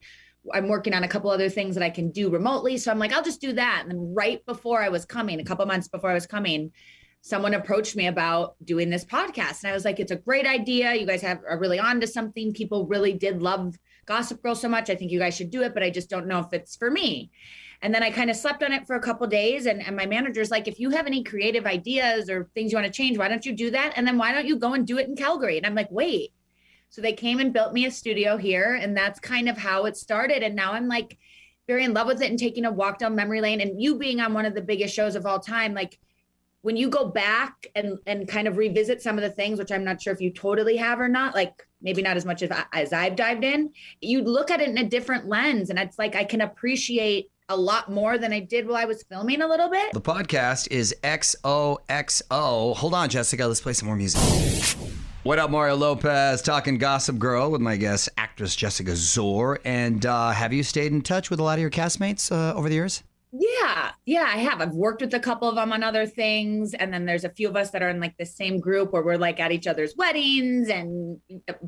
i'm 0.52 0.68
working 0.68 0.94
on 0.94 1.04
a 1.04 1.08
couple 1.08 1.30
other 1.30 1.48
things 1.48 1.74
that 1.74 1.84
i 1.84 1.90
can 1.90 2.10
do 2.10 2.30
remotely 2.30 2.76
so 2.76 2.90
i'm 2.90 2.98
like 2.98 3.12
i'll 3.12 3.22
just 3.22 3.40
do 3.40 3.52
that 3.52 3.80
and 3.82 3.90
then 3.90 4.14
right 4.14 4.44
before 4.46 4.82
i 4.82 4.88
was 4.88 5.04
coming 5.04 5.40
a 5.40 5.44
couple 5.44 5.64
months 5.66 5.88
before 5.88 6.10
i 6.10 6.14
was 6.14 6.26
coming 6.26 6.70
someone 7.20 7.54
approached 7.54 7.96
me 7.96 8.06
about 8.06 8.54
doing 8.64 8.90
this 8.90 9.04
podcast 9.04 9.62
and 9.62 9.70
i 9.70 9.72
was 9.72 9.84
like 9.84 10.00
it's 10.00 10.12
a 10.12 10.16
great 10.16 10.46
idea 10.46 10.94
you 10.94 11.06
guys 11.06 11.22
have 11.22 11.40
are 11.48 11.58
really 11.58 11.78
on 11.78 12.00
to 12.00 12.06
something 12.06 12.52
people 12.52 12.86
really 12.86 13.12
did 13.12 13.40
love 13.40 13.74
gossip 14.06 14.42
girl 14.42 14.54
so 14.54 14.68
much 14.68 14.90
i 14.90 14.94
think 14.94 15.10
you 15.10 15.18
guys 15.18 15.34
should 15.34 15.50
do 15.50 15.62
it 15.62 15.72
but 15.72 15.82
i 15.82 15.90
just 15.90 16.10
don't 16.10 16.26
know 16.26 16.40
if 16.40 16.52
it's 16.52 16.76
for 16.76 16.90
me 16.90 17.30
and 17.84 17.94
then 17.94 18.02
I 18.02 18.10
kind 18.10 18.30
of 18.30 18.36
slept 18.36 18.62
on 18.62 18.72
it 18.72 18.86
for 18.86 18.96
a 18.96 19.00
couple 19.00 19.26
days. 19.26 19.66
And, 19.66 19.86
and 19.86 19.94
my 19.94 20.06
manager's 20.06 20.50
like, 20.50 20.66
if 20.66 20.80
you 20.80 20.88
have 20.88 21.06
any 21.06 21.22
creative 21.22 21.66
ideas 21.66 22.30
or 22.30 22.48
things 22.54 22.72
you 22.72 22.78
want 22.78 22.86
to 22.86 22.92
change, 22.92 23.18
why 23.18 23.28
don't 23.28 23.44
you 23.44 23.52
do 23.52 23.70
that? 23.72 23.92
And 23.96 24.06
then 24.06 24.16
why 24.16 24.32
don't 24.32 24.46
you 24.46 24.56
go 24.56 24.72
and 24.72 24.86
do 24.86 24.96
it 24.96 25.06
in 25.06 25.14
Calgary? 25.14 25.58
And 25.58 25.66
I'm 25.66 25.74
like, 25.74 25.90
wait. 25.90 26.32
So 26.94 27.02
they 27.02 27.12
came 27.12 27.40
and 27.40 27.52
built 27.52 27.72
me 27.72 27.86
a 27.86 27.90
studio 27.90 28.36
here. 28.36 28.78
And 28.80 28.96
that's 28.96 29.18
kind 29.18 29.48
of 29.48 29.58
how 29.58 29.86
it 29.86 29.96
started. 29.96 30.44
And 30.44 30.54
now 30.54 30.74
I'm 30.74 30.86
like 30.86 31.18
very 31.66 31.82
in 31.82 31.92
love 31.92 32.06
with 32.06 32.22
it 32.22 32.30
and 32.30 32.38
taking 32.38 32.64
a 32.64 32.70
walk 32.70 33.00
down 33.00 33.16
memory 33.16 33.40
lane. 33.40 33.60
And 33.60 33.82
you 33.82 33.98
being 33.98 34.20
on 34.20 34.32
one 34.32 34.46
of 34.46 34.54
the 34.54 34.62
biggest 34.62 34.94
shows 34.94 35.16
of 35.16 35.26
all 35.26 35.40
time, 35.40 35.74
like 35.74 35.98
when 36.62 36.76
you 36.76 36.88
go 36.88 37.06
back 37.06 37.66
and 37.74 37.98
and 38.06 38.28
kind 38.28 38.46
of 38.46 38.58
revisit 38.58 39.02
some 39.02 39.18
of 39.18 39.22
the 39.22 39.30
things, 39.30 39.58
which 39.58 39.72
I'm 39.72 39.82
not 39.82 40.00
sure 40.00 40.12
if 40.12 40.20
you 40.20 40.30
totally 40.30 40.76
have 40.76 41.00
or 41.00 41.08
not, 41.08 41.34
like 41.34 41.66
maybe 41.82 42.00
not 42.00 42.16
as 42.16 42.24
much 42.24 42.42
as, 42.42 42.50
as 42.72 42.92
I've 42.92 43.16
dived 43.16 43.42
in, 43.42 43.72
you 44.00 44.22
look 44.22 44.52
at 44.52 44.60
it 44.60 44.68
in 44.68 44.78
a 44.78 44.88
different 44.88 45.26
lens. 45.26 45.70
And 45.70 45.80
it's 45.80 45.98
like 45.98 46.14
I 46.14 46.22
can 46.22 46.42
appreciate 46.42 47.28
a 47.48 47.56
lot 47.56 47.90
more 47.90 48.18
than 48.18 48.32
I 48.32 48.38
did 48.38 48.68
while 48.68 48.76
I 48.76 48.84
was 48.84 49.02
filming 49.02 49.42
a 49.42 49.48
little 49.48 49.68
bit. 49.68 49.92
The 49.94 50.00
podcast 50.00 50.70
is 50.70 50.94
XOXO. 51.02 52.76
Hold 52.76 52.94
on, 52.94 53.08
Jessica. 53.08 53.48
Let's 53.48 53.60
play 53.60 53.72
some 53.72 53.86
more 53.86 53.96
music. 53.96 54.20
What 55.24 55.38
up, 55.38 55.50
Mario 55.50 55.74
Lopez? 55.76 56.42
Talking 56.42 56.76
Gossip 56.76 57.18
Girl 57.18 57.50
with 57.50 57.62
my 57.62 57.76
guest, 57.76 58.10
actress 58.18 58.54
Jessica 58.54 58.90
Szohr. 58.90 59.56
And 59.64 60.04
uh, 60.04 60.30
have 60.32 60.52
you 60.52 60.62
stayed 60.62 60.92
in 60.92 61.00
touch 61.00 61.30
with 61.30 61.40
a 61.40 61.42
lot 61.42 61.54
of 61.54 61.60
your 61.62 61.70
castmates 61.70 62.30
uh, 62.30 62.54
over 62.54 62.68
the 62.68 62.74
years? 62.74 63.02
Yeah, 63.32 63.90
yeah, 64.04 64.24
I 64.28 64.36
have. 64.36 64.60
I've 64.60 64.74
worked 64.74 65.00
with 65.00 65.12
a 65.14 65.18
couple 65.18 65.48
of 65.48 65.56
them 65.56 65.72
on 65.72 65.82
other 65.82 66.06
things, 66.06 66.72
and 66.74 66.92
then 66.92 67.04
there's 67.06 67.24
a 67.24 67.28
few 67.30 67.48
of 67.48 67.56
us 67.56 67.70
that 67.70 67.82
are 67.82 67.88
in 67.88 67.98
like 68.00 68.16
the 68.16 68.26
same 68.26 68.60
group 68.60 68.92
where 68.92 69.02
we're 69.02 69.16
like 69.16 69.40
at 69.40 69.50
each 69.50 69.66
other's 69.66 69.96
weddings 69.96 70.68
and 70.68 71.18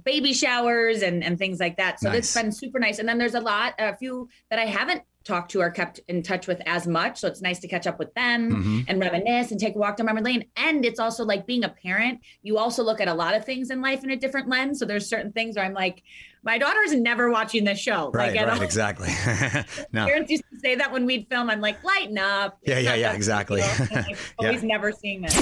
baby 0.04 0.32
showers 0.32 1.02
and 1.02 1.24
and 1.24 1.38
things 1.38 1.58
like 1.58 1.76
that. 1.78 1.98
So 1.98 2.10
it's 2.12 2.36
Nice. 2.36 2.42
been 2.42 2.52
super 2.52 2.78
nice. 2.78 3.00
And 3.00 3.08
then 3.08 3.18
there's 3.18 3.34
a 3.34 3.40
lot, 3.40 3.74
a 3.80 3.96
few 3.96 4.28
that 4.50 4.60
I 4.60 4.66
haven't 4.66 5.02
talked 5.26 5.50
to 5.50 5.60
or 5.60 5.70
kept 5.70 5.98
in 6.08 6.22
touch 6.22 6.46
with 6.46 6.62
as 6.66 6.86
much. 6.86 7.18
So 7.18 7.26
it's 7.28 7.42
nice 7.42 7.58
to 7.58 7.68
catch 7.68 7.86
up 7.86 7.98
with 7.98 8.14
them 8.14 8.50
Mhm. 8.52 8.84
and 8.88 9.00
reminisce 9.00 9.50
and 9.50 9.58
take 9.58 9.74
a 9.74 9.78
walk 9.78 9.96
down 9.96 10.06
memory 10.06 10.22
lane. 10.22 10.44
And 10.56 10.84
it's 10.84 11.00
also 11.00 11.24
like 11.24 11.46
being 11.46 11.64
a 11.64 11.68
parent, 11.68 12.20
you 12.42 12.58
also 12.58 12.82
look 12.84 13.00
at 13.00 13.08
a 13.08 13.14
lot 13.14 13.34
of 13.34 13.44
things 13.44 13.70
in 13.70 13.82
life 13.82 14.04
in 14.04 14.10
a 14.10 14.16
different 14.16 14.48
lens. 14.48 14.78
So 14.78 14.84
there's 14.86 15.08
certain 15.08 15.32
things 15.32 15.56
where 15.56 15.64
I'm 15.64 15.74
like, 15.74 16.02
my 16.44 16.58
daughter's 16.58 16.92
never 16.94 17.28
watching 17.28 17.64
this 17.64 17.80
show. 17.80 18.10
Right, 18.14 18.36
like, 18.36 18.46
right, 18.46 18.62
exactly. 18.62 19.08
no. 19.92 20.06
Parents 20.06 20.30
used 20.30 20.44
to 20.52 20.60
say 20.60 20.76
that 20.76 20.92
when 20.92 21.04
we'd 21.04 21.26
film. 21.28 21.50
I'm 21.50 21.60
like, 21.60 21.82
lighten 21.82 22.18
up. 22.18 22.58
Yeah, 22.62 22.78
yeah, 22.78 22.94
yeah, 22.94 23.12
exactly. 23.12 23.62
Like, 23.62 23.90
Yeah. 23.90 24.14
Always 24.38 24.62
never 24.62 24.92
seeing 24.92 25.22
this. 25.22 25.34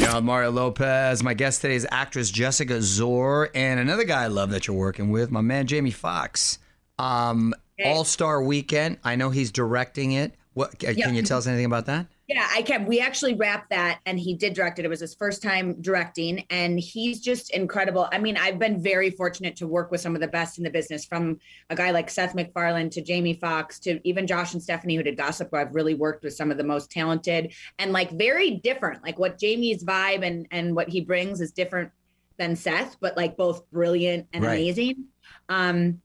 Yeah, 0.00 0.20
Mario 0.20 0.52
Lopez. 0.52 1.24
My 1.24 1.34
guest 1.34 1.60
today 1.62 1.74
is 1.74 1.84
actress 1.90 2.30
Jessica 2.30 2.74
Szohr, 2.74 3.48
and 3.52 3.80
another 3.80 4.04
guy 4.04 4.22
I 4.22 4.26
love 4.28 4.50
that 4.50 4.68
you're 4.68 4.76
working 4.76 5.10
with, 5.10 5.32
my 5.32 5.40
man 5.40 5.66
Jamie 5.66 5.90
Foxx. 5.90 6.60
Um, 7.00 7.52
Hey. 7.78 7.92
All 7.92 8.04
Star 8.04 8.42
Weekend. 8.42 8.98
I 9.04 9.14
know 9.16 9.30
he's 9.30 9.52
directing 9.52 10.12
it. 10.12 10.34
What 10.54 10.78
can 10.80 10.98
Yeah. 10.98 11.10
you 11.10 11.22
tell 11.22 11.38
us 11.38 11.46
anything 11.46 11.66
about 11.66 11.86
that? 11.86 12.06
Yeah, 12.26 12.46
I 12.52 12.62
can. 12.62 12.84
We 12.84 12.98
actually 13.00 13.34
wrapped 13.34 13.70
that, 13.70 14.00
and 14.04 14.18
he 14.18 14.34
did 14.34 14.52
direct 14.52 14.78
it. 14.80 14.84
It 14.84 14.88
was 14.88 14.98
his 15.00 15.14
first 15.14 15.40
time 15.42 15.80
directing, 15.80 16.44
and 16.50 16.78
he's 16.78 17.20
just 17.20 17.50
incredible. 17.54 18.08
I 18.12 18.18
mean, 18.18 18.36
I've 18.36 18.58
been 18.58 18.82
very 18.82 19.10
fortunate 19.10 19.54
to 19.56 19.66
work 19.68 19.90
with 19.92 20.00
some 20.00 20.14
of 20.16 20.20
the 20.20 20.26
best 20.26 20.58
in 20.58 20.64
the 20.64 20.70
business, 20.70 21.04
from 21.06 21.38
a 21.70 21.76
guy 21.76 21.92
like 21.92 22.10
Seth 22.10 22.34
MacFarlane 22.34 22.90
to 22.90 23.00
Jamie 23.00 23.32
Foxx 23.34 23.78
to 23.80 24.00
even 24.06 24.26
Josh 24.26 24.52
and 24.52 24.62
Stephanie, 24.62 24.96
who 24.96 25.02
did 25.04 25.16
Gossip. 25.16 25.54
I've 25.54 25.74
really 25.74 25.94
worked 25.94 26.24
with 26.24 26.34
some 26.34 26.50
of 26.50 26.58
the 26.58 26.64
most 26.64 26.90
talented 26.90 27.52
and 27.78 27.92
like 27.92 28.10
very 28.10 28.50
different. 28.56 29.02
Like 29.04 29.18
what 29.18 29.38
Jamie's 29.38 29.84
vibe 29.84 30.26
and 30.26 30.46
and 30.50 30.74
what 30.74 30.88
he 30.88 31.00
brings 31.00 31.40
is 31.40 31.52
different 31.52 31.92
than 32.36 32.56
Seth, 32.56 32.96
but 33.00 33.16
like 33.16 33.36
both 33.36 33.70
brilliant 33.70 34.26
and 34.32 34.44
Right. 34.44 34.54
amazing. 34.54 35.04
Um, 35.48 36.02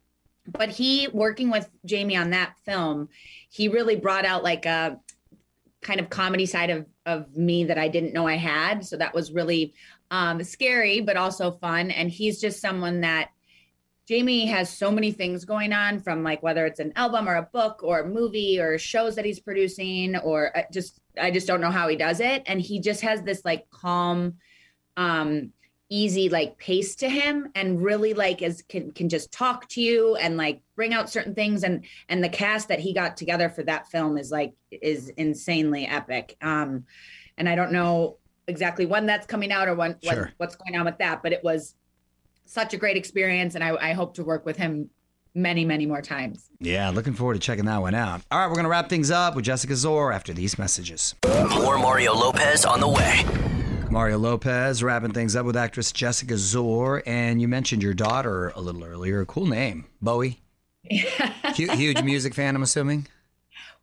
but 0.47 0.69
he 0.69 1.07
working 1.07 1.49
with 1.49 1.69
Jamie 1.85 2.17
on 2.17 2.31
that 2.31 2.55
film, 2.65 3.09
he 3.49 3.67
really 3.67 3.95
brought 3.95 4.25
out 4.25 4.43
like 4.43 4.65
a 4.65 4.99
kind 5.81 5.99
of 5.99 6.09
comedy 6.09 6.45
side 6.45 6.69
of 6.69 6.85
of 7.05 7.35
me 7.35 7.65
that 7.65 7.77
I 7.77 7.87
didn't 7.87 8.13
know 8.13 8.27
I 8.27 8.35
had. 8.37 8.85
So 8.85 8.97
that 8.97 9.13
was 9.13 9.31
really 9.31 9.73
um, 10.11 10.43
scary, 10.43 11.01
but 11.01 11.17
also 11.17 11.51
fun. 11.51 11.91
And 11.91 12.09
he's 12.09 12.39
just 12.39 12.61
someone 12.61 13.01
that 13.01 13.29
Jamie 14.07 14.45
has 14.47 14.69
so 14.69 14.91
many 14.91 15.11
things 15.11 15.45
going 15.45 15.71
on 15.71 15.99
from 15.99 16.23
like 16.23 16.43
whether 16.43 16.65
it's 16.65 16.79
an 16.79 16.91
album 16.95 17.27
or 17.27 17.35
a 17.35 17.49
book 17.53 17.81
or 17.83 18.01
a 18.01 18.07
movie 18.07 18.59
or 18.59 18.77
shows 18.77 19.15
that 19.15 19.25
he's 19.25 19.39
producing 19.39 20.17
or 20.17 20.55
uh, 20.57 20.63
just 20.71 20.99
I 21.19 21.31
just 21.31 21.47
don't 21.47 21.61
know 21.61 21.71
how 21.71 21.87
he 21.87 21.95
does 21.95 22.19
it. 22.19 22.43
And 22.45 22.59
he 22.59 22.79
just 22.79 23.01
has 23.01 23.21
this 23.21 23.45
like 23.45 23.69
calm, 23.69 24.35
um, 24.97 25.51
easy 25.89 26.29
like 26.29 26.57
pace 26.57 26.95
to 26.95 27.09
him 27.09 27.49
and 27.55 27.83
really 27.83 28.13
like 28.13 28.41
is 28.41 28.63
can 28.69 28.91
can 28.91 29.09
just 29.09 29.31
talk 29.31 29.67
to 29.69 29.81
you 29.81 30.15
and 30.15 30.37
like 30.37 30.61
bring 30.75 30.93
out 30.93 31.09
certain 31.09 31.35
things 31.35 31.63
and 31.63 31.83
and 32.09 32.23
the 32.23 32.29
cast 32.29 32.67
that 32.69 32.79
he 32.79 32.93
got 32.93 33.15
together 33.17 33.49
for 33.49 33.61
that 33.63 33.87
film 33.91 34.17
is 34.17 34.31
like 34.31 34.53
is 34.71 35.09
insanely 35.17 35.85
epic 35.85 36.35
um 36.41 36.83
and 37.37 37.47
i 37.47 37.53
don't 37.53 37.71
know 37.71 38.17
exactly 38.47 38.85
when 38.85 39.05
that's 39.05 39.25
coming 39.27 39.51
out 39.51 39.67
or 39.67 39.75
when, 39.75 39.95
when 40.03 40.15
Sure. 40.15 40.33
what's 40.37 40.55
going 40.55 40.75
on 40.77 40.83
with 40.85 40.97
that. 40.97 41.23
But 41.23 41.31
it 41.31 41.41
was 41.45 41.75
such 42.45 42.73
a 42.73 42.77
great 42.77 42.97
experience, 42.97 43.55
and 43.55 43.63
I, 43.63 43.69
I 43.79 43.93
hope 43.93 44.15
to 44.15 44.23
work 44.25 44.45
with 44.45 44.57
him 44.57 44.89
many, 45.33 45.63
many 45.63 45.85
more 45.85 46.01
times. 46.01 46.49
Yeah, 46.59 46.89
looking 46.89 47.13
forward 47.13 47.35
to 47.35 47.39
checking 47.39 47.63
that 47.65 47.81
one 47.81 47.95
out. 47.95 48.21
All 48.29 48.39
right, 48.39 48.47
we're 48.47 48.55
going 48.55 48.65
to 48.65 48.69
wrap 48.69 48.89
things 48.89 49.11
up 49.11 49.35
with 49.35 49.45
Jessica 49.45 49.73
Szohr 49.73 50.13
after 50.13 50.33
these 50.33 50.59
messages. 50.59 51.15
More 51.25 51.77
Mario 51.77 52.13
Lopez 52.13 52.65
on 52.65 52.81
the 52.81 52.87
way. 52.89 53.23
Mario 53.93 54.17
Lopez 54.17 54.81
wrapping 54.81 55.11
things 55.11 55.35
up 55.35 55.45
with 55.45 55.55
actress 55.55 55.91
Jessica 55.91 56.33
Szohr. 56.33 57.03
And 57.05 57.39
you 57.39 57.47
mentioned 57.47 57.83
your 57.83 57.93
daughter 57.93 58.51
a 58.55 58.59
little 58.59 58.83
earlier. 58.83 59.23
Cool 59.25 59.45
name, 59.45 59.85
Bowie. 60.01 60.41
Hu- 60.89 61.71
Huge 61.75 62.01
music 62.01 62.33
fan, 62.33 62.55
I'm 62.55 62.63
assuming. 62.63 63.05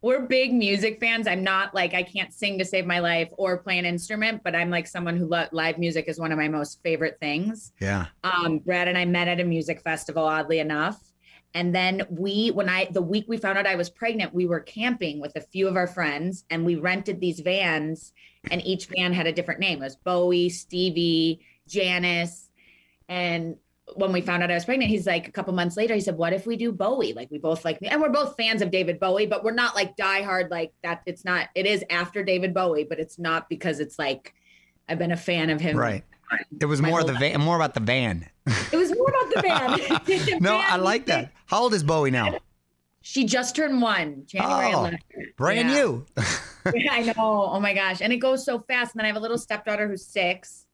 We're 0.02 0.22
big 0.22 0.52
music 0.52 0.98
fans. 0.98 1.28
I'm 1.28 1.44
not 1.44 1.76
like 1.76 1.94
I 1.94 2.02
can't 2.02 2.32
sing 2.32 2.58
to 2.58 2.64
save 2.64 2.86
my 2.86 2.98
life 2.98 3.28
or 3.38 3.58
play 3.58 3.78
an 3.78 3.84
instrument, 3.84 4.42
but 4.42 4.56
I'm 4.56 4.68
like 4.68 4.88
someone 4.88 5.16
who 5.16 5.26
lo- 5.26 5.46
live 5.52 5.78
music 5.78 6.06
is 6.08 6.18
one 6.18 6.32
of 6.32 6.38
my 6.38 6.48
most 6.48 6.82
favorite 6.82 7.18
things. 7.20 7.70
Yeah. 7.80 8.06
um, 8.24 8.58
Brad 8.58 8.88
and 8.88 8.98
I 8.98 9.04
met 9.04 9.28
at 9.28 9.38
a 9.38 9.44
music 9.44 9.80
festival, 9.80 10.24
oddly 10.24 10.58
enough. 10.58 11.00
And 11.54 11.72
then 11.72 12.02
we, 12.10 12.50
when 12.50 12.68
I, 12.68 12.88
the 12.90 13.02
week 13.02 13.26
we 13.28 13.36
found 13.36 13.58
out 13.58 13.66
I 13.66 13.76
was 13.76 13.90
pregnant, 13.90 14.34
we 14.34 14.46
were 14.46 14.60
camping 14.60 15.20
with 15.20 15.36
a 15.36 15.40
few 15.40 15.68
of 15.68 15.76
our 15.76 15.86
friends 15.86 16.44
and 16.50 16.64
we 16.64 16.74
rented 16.74 17.20
these 17.20 17.38
vans, 17.40 18.12
and 18.50 18.64
each 18.64 18.86
van 18.86 19.12
had 19.12 19.26
a 19.26 19.32
different 19.32 19.60
name. 19.60 19.80
It 19.80 19.84
was 19.84 19.96
Bowie, 19.96 20.48
Stevie, 20.48 21.40
Janice. 21.66 22.48
And 23.08 23.56
when 23.94 24.12
we 24.12 24.20
found 24.20 24.42
out 24.42 24.50
I 24.50 24.54
was 24.54 24.64
pregnant, 24.64 24.90
he's 24.90 25.06
like, 25.06 25.28
a 25.28 25.32
couple 25.32 25.52
months 25.52 25.76
later, 25.76 25.94
he 25.94 26.00
said, 26.00 26.16
What 26.16 26.32
if 26.32 26.46
we 26.46 26.56
do 26.56 26.72
Bowie? 26.72 27.12
Like, 27.12 27.30
we 27.30 27.38
both 27.38 27.64
like, 27.64 27.78
and 27.82 28.00
we're 28.00 28.10
both 28.10 28.36
fans 28.36 28.62
of 28.62 28.70
David 28.70 29.00
Bowie, 29.00 29.26
but 29.26 29.44
we're 29.44 29.52
not 29.52 29.74
like 29.74 29.96
diehard 29.96 30.50
like 30.50 30.72
that. 30.82 31.02
It's 31.06 31.24
not, 31.24 31.48
it 31.54 31.66
is 31.66 31.84
after 31.90 32.22
David 32.22 32.54
Bowie, 32.54 32.84
but 32.84 32.98
it's 32.98 33.18
not 33.18 33.48
because 33.48 33.80
it's 33.80 33.98
like, 33.98 34.34
I've 34.88 34.98
been 34.98 35.12
a 35.12 35.16
fan 35.16 35.50
of 35.50 35.60
him. 35.60 35.76
Right. 35.76 36.04
It 36.60 36.66
was 36.66 36.80
more 36.80 36.98
whole 37.00 37.06
the 37.06 37.14
van, 37.14 37.40
more 37.40 37.56
about 37.56 37.74
the 37.74 37.80
van. 37.80 38.28
It 38.72 38.76
was 38.76 38.94
more 38.96 39.08
about 39.08 39.34
the 39.34 39.42
van. 39.42 40.00
The 40.26 40.38
No, 40.40 40.52
band 40.52 40.72
I 40.72 40.76
like 40.76 41.06
that. 41.06 41.32
How 41.46 41.62
old 41.62 41.74
is 41.74 41.82
Bowie 41.82 42.10
now? 42.12 42.38
She 43.02 43.24
just 43.24 43.56
turned 43.56 43.80
one, 43.80 44.24
January 44.26 44.74
Oh, 44.74 44.90
Brand 45.36 45.70
Yeah. 45.70 45.74
new. 45.74 46.06
Yeah, 46.74 46.92
I 46.92 47.02
know. 47.02 47.14
Oh 47.52 47.58
my 47.60 47.72
gosh. 47.72 48.02
And 48.02 48.12
it 48.12 48.18
goes 48.18 48.44
so 48.44 48.58
fast. 48.60 48.94
And 48.94 49.00
then 49.00 49.04
I 49.06 49.08
have 49.08 49.16
a 49.16 49.20
little 49.20 49.38
stepdaughter 49.38 49.88
who's 49.88 50.04
six. 50.06 50.66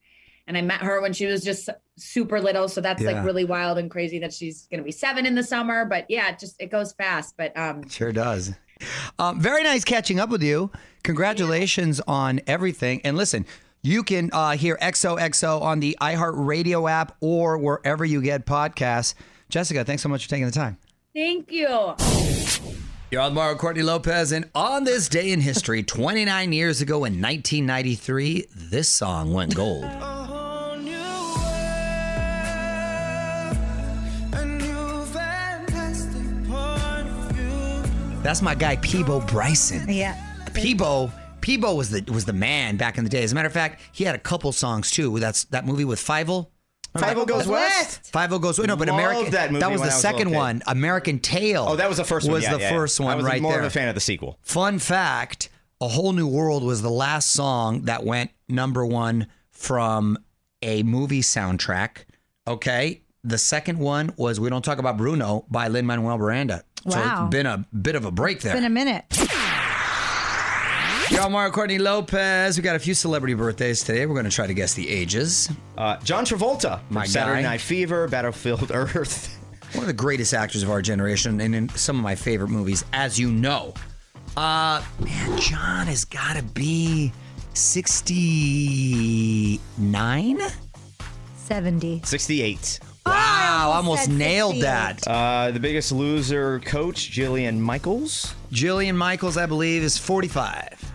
And 0.49 0.57
I 0.57 0.63
met 0.63 0.81
her 0.83 1.01
when 1.01 1.13
she 1.13 1.27
was 1.27 1.43
just 1.45 1.69
super 1.97 2.41
little. 2.41 2.69
So 2.69 2.81
that's 2.81 3.01
Yeah. 3.03 3.13
like 3.13 3.25
really 3.25 3.45
wild 3.45 3.79
and 3.79 3.89
crazy 3.91 4.19
that 4.19 4.33
she's 4.33 4.67
gonna 4.71 4.83
be 4.83 4.91
seven 4.93 5.27
in 5.27 5.35
the 5.37 5.45
summer. 5.45 5.85
But 5.85 6.07
yeah, 6.09 6.31
it 6.31 6.39
just 6.41 6.61
it 6.61 6.71
goes 6.73 6.93
fast. 6.93 7.35
But 7.37 7.57
um 7.57 7.89
Sure 7.89 8.11
does. 8.13 8.53
Um, 9.19 9.41
very 9.41 9.63
nice 9.63 9.85
catching 9.85 10.19
up 10.21 10.29
with 10.29 10.43
you. 10.43 10.71
Congratulations 11.05 12.01
on 12.09 12.41
everything. 12.47 13.01
And 13.05 13.17
listen, 13.17 13.47
you 13.83 14.03
can 14.03 14.29
uh, 14.33 14.51
hear 14.57 14.77
XOXO 14.83 15.63
on 15.63 15.81
the 15.81 15.97
iHeartRadio 16.01 16.91
app 16.91 17.17
or 17.21 17.57
wherever 17.59 18.05
you 18.05 18.21
get 18.21 18.45
podcasts. 18.45 19.15
Jessica, 19.49 19.85
thanks 19.85 20.03
so 20.03 20.09
much 20.09 20.25
for 20.25 20.31
taking 20.31 20.45
the 20.47 20.53
time. 20.53 20.77
Thank 21.17 21.51
you. 21.51 21.95
You're 23.11 23.23
on 23.23 23.33
Mario 23.33 23.57
Courtney 23.57 23.83
Lopez, 23.83 24.33
and 24.33 24.51
on 24.55 24.85
this 24.85 25.09
day 25.09 25.33
in 25.33 25.41
history, 25.41 25.83
29 25.83 26.53
years 26.53 26.83
ago 26.83 27.07
in 27.07 27.23
1993, 27.23 28.49
this 28.55 28.91
song 28.91 29.33
went 29.33 29.55
gold. 29.55 29.85
That's 38.23 38.43
my 38.43 38.55
guy 38.55 38.77
Peabo 38.77 39.21
Bryson. 39.21 39.89
Yeah. 39.89 40.21
Peabo, 40.53 41.11
Peabo 41.41 41.77
was 41.77 41.89
the 41.89 42.05
was 42.13 42.27
the 42.27 42.35
man 42.35 42.77
back 42.77 42.99
in 42.99 43.05
the 43.05 43.11
day. 43.11 43.23
As 43.23 43.33
a 43.33 43.35
matter 43.35 43.47
of 43.47 43.55
fact, 43.55 43.81
he 43.93 44.05
had 44.05 44.15
a 44.15 44.19
couple 44.19 44.53
songs 44.53 44.91
too. 44.91 45.19
That's 45.19 45.45
that 45.45 45.65
movie 45.65 45.87
with 45.87 45.99
Fievel. 45.99 46.49
Fievel 46.97 47.27
Goes 47.27 47.47
West. 47.47 48.11
Five 48.13 48.31
goes 48.31 48.59
West. 48.59 48.67
no, 48.67 48.77
but 48.77 48.89
Loved 48.89 49.01
American. 49.01 49.33
that 49.33 49.51
movie 49.53 49.61
that 49.61 49.71
was 49.71 49.81
when 49.81 49.89
the 49.89 49.93
I 49.93 49.97
was 49.97 50.03
second 50.03 50.31
one. 50.31 50.63
American 50.67 51.19
Tail. 51.19 51.67
Oh, 51.69 51.77
that 51.77 51.89
was 51.89 51.99
the 51.99 52.05
first 52.05 52.27
one. 52.27 52.35
Was 52.35 52.45
Yeah, 52.45 52.55
the 52.55 52.61
yeah. 52.61 52.71
first 52.71 52.99
one 53.01 53.13
I 53.13 53.15
was 53.17 53.25
right 53.25 53.41
more 53.43 53.53
there. 53.53 53.61
of 53.61 53.67
a 53.67 53.71
fan 53.71 53.89
of 53.89 53.95
the 53.95 54.01
sequel. 54.01 54.39
Fun 54.43 54.79
fact: 54.79 55.49
A 55.81 55.89
Whole 55.89 56.13
New 56.13 56.27
World 56.29 56.63
was 56.63 56.83
the 56.83 56.91
last 56.91 57.31
song 57.33 57.83
that 57.83 58.05
went 58.05 58.31
number 58.49 58.85
one 58.87 59.27
from 59.51 60.19
a 60.63 60.83
movie 60.83 61.23
soundtrack. 61.23 62.05
Okay. 62.47 63.03
The 63.25 63.39
second 63.39 63.79
one 63.81 64.13
was 64.17 64.39
"We 64.39 64.49
Don't 64.51 64.65
Talk 64.65 64.79
About 64.79 64.97
Bruno" 64.97 65.45
by 65.51 65.67
Lin 65.69 65.85
Manuel 65.87 66.17
Miranda. 66.19 66.63
So 66.89 66.97
Wow. 67.01 67.25
it's 67.27 67.33
been 67.33 67.47
a 67.47 67.67
bit 67.77 67.97
of 67.97 68.05
a 68.05 68.13
break 68.13 68.41
there. 68.43 68.55
Been 68.55 68.65
a 68.65 68.69
minute. 68.71 69.05
Y'all, 71.11 71.29
Mario 71.31 71.53
Courtney 71.53 71.79
Lopez. 71.79 72.57
We 72.57 72.65
got 72.65 72.75
a 72.75 72.81
few 72.81 72.93
celebrity 72.93 73.35
birthdays 73.35 73.85
today. 73.85 74.07
We're 74.07 74.15
going 74.15 74.25
to 74.25 74.31
try 74.31 74.49
to 74.49 74.55
guess 74.55 74.75
the 74.75 74.89
ages. 74.89 75.49
Uh, 75.79 75.97
John 75.99 76.25
Travolta, 76.25 76.81
from 76.87 76.95
My 76.95 77.07
Saturday 77.07 77.43
guy. 77.43 77.51
Night 77.51 77.61
Fever, 77.61 78.09
Battlefield 78.09 78.71
Earth. 78.75 79.39
One 79.75 79.85
of 79.85 79.87
the 79.87 79.93
greatest 79.93 80.35
actors 80.35 80.65
of 80.65 80.71
our 80.71 80.83
generation, 80.83 81.41
and 81.41 81.55
in 81.55 81.69
some 81.71 81.97
of 81.97 82.03
my 82.03 82.17
favorite 82.17 82.49
movies, 82.49 82.85
as 82.93 83.21
you 83.21 83.31
know. 83.31 83.73
Uh, 84.37 84.83
man, 84.99 85.39
John 85.41 85.87
has 85.87 86.05
got 86.05 86.35
to 86.37 86.43
be 86.43 87.13
69? 87.55 90.41
70. 91.37 92.01
68. 92.05 92.81
Wow, 93.07 93.71
almost 93.75 94.09
nailed 94.09 94.61
that. 94.63 95.07
Uh, 95.07 95.53
the 95.53 95.61
biggest 95.61 95.93
loser 95.93 96.59
coach, 96.61 97.13
Jillian 97.13 97.59
Michaels, 97.59 98.35
Jillian 98.51 98.97
Michaels, 98.97 99.37
I 99.37 99.47
believe, 99.47 99.85
is 99.85 99.97
45. 99.97 100.95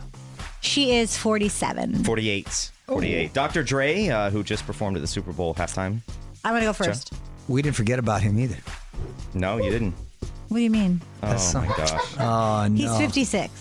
She 0.62 0.96
is 0.96 1.18
47. 1.18 2.04
48. 2.04 2.72
48. 2.88 3.34
Dr. 3.34 3.64
Dre, 3.64 4.08
uh, 4.10 4.30
who 4.30 4.44
just 4.44 4.66
performed 4.66 4.96
at 4.98 5.02
the 5.02 5.08
Super 5.08 5.32
Bowl 5.34 5.54
halftime. 5.54 6.02
I'm 6.44 6.54
going 6.54 6.62
to 6.62 6.68
go 6.68 6.74
first. 6.74 7.14
We 7.48 7.62
didn't 7.62 7.76
forget 7.76 8.00
about 8.00 8.22
him 8.22 8.40
either. 8.40 8.58
No, 9.34 9.58
you 9.58 9.70
didn't. 9.70 9.96
What 10.48 10.58
do 10.58 10.64
you 10.64 10.70
mean? 10.70 11.02
That's 11.22 11.56
oh 11.56 11.62
my 11.62 11.68
gosh. 11.68 12.16
Oh, 12.20 12.68
no. 12.68 12.76
He's 12.76 12.98
56. 12.98 13.52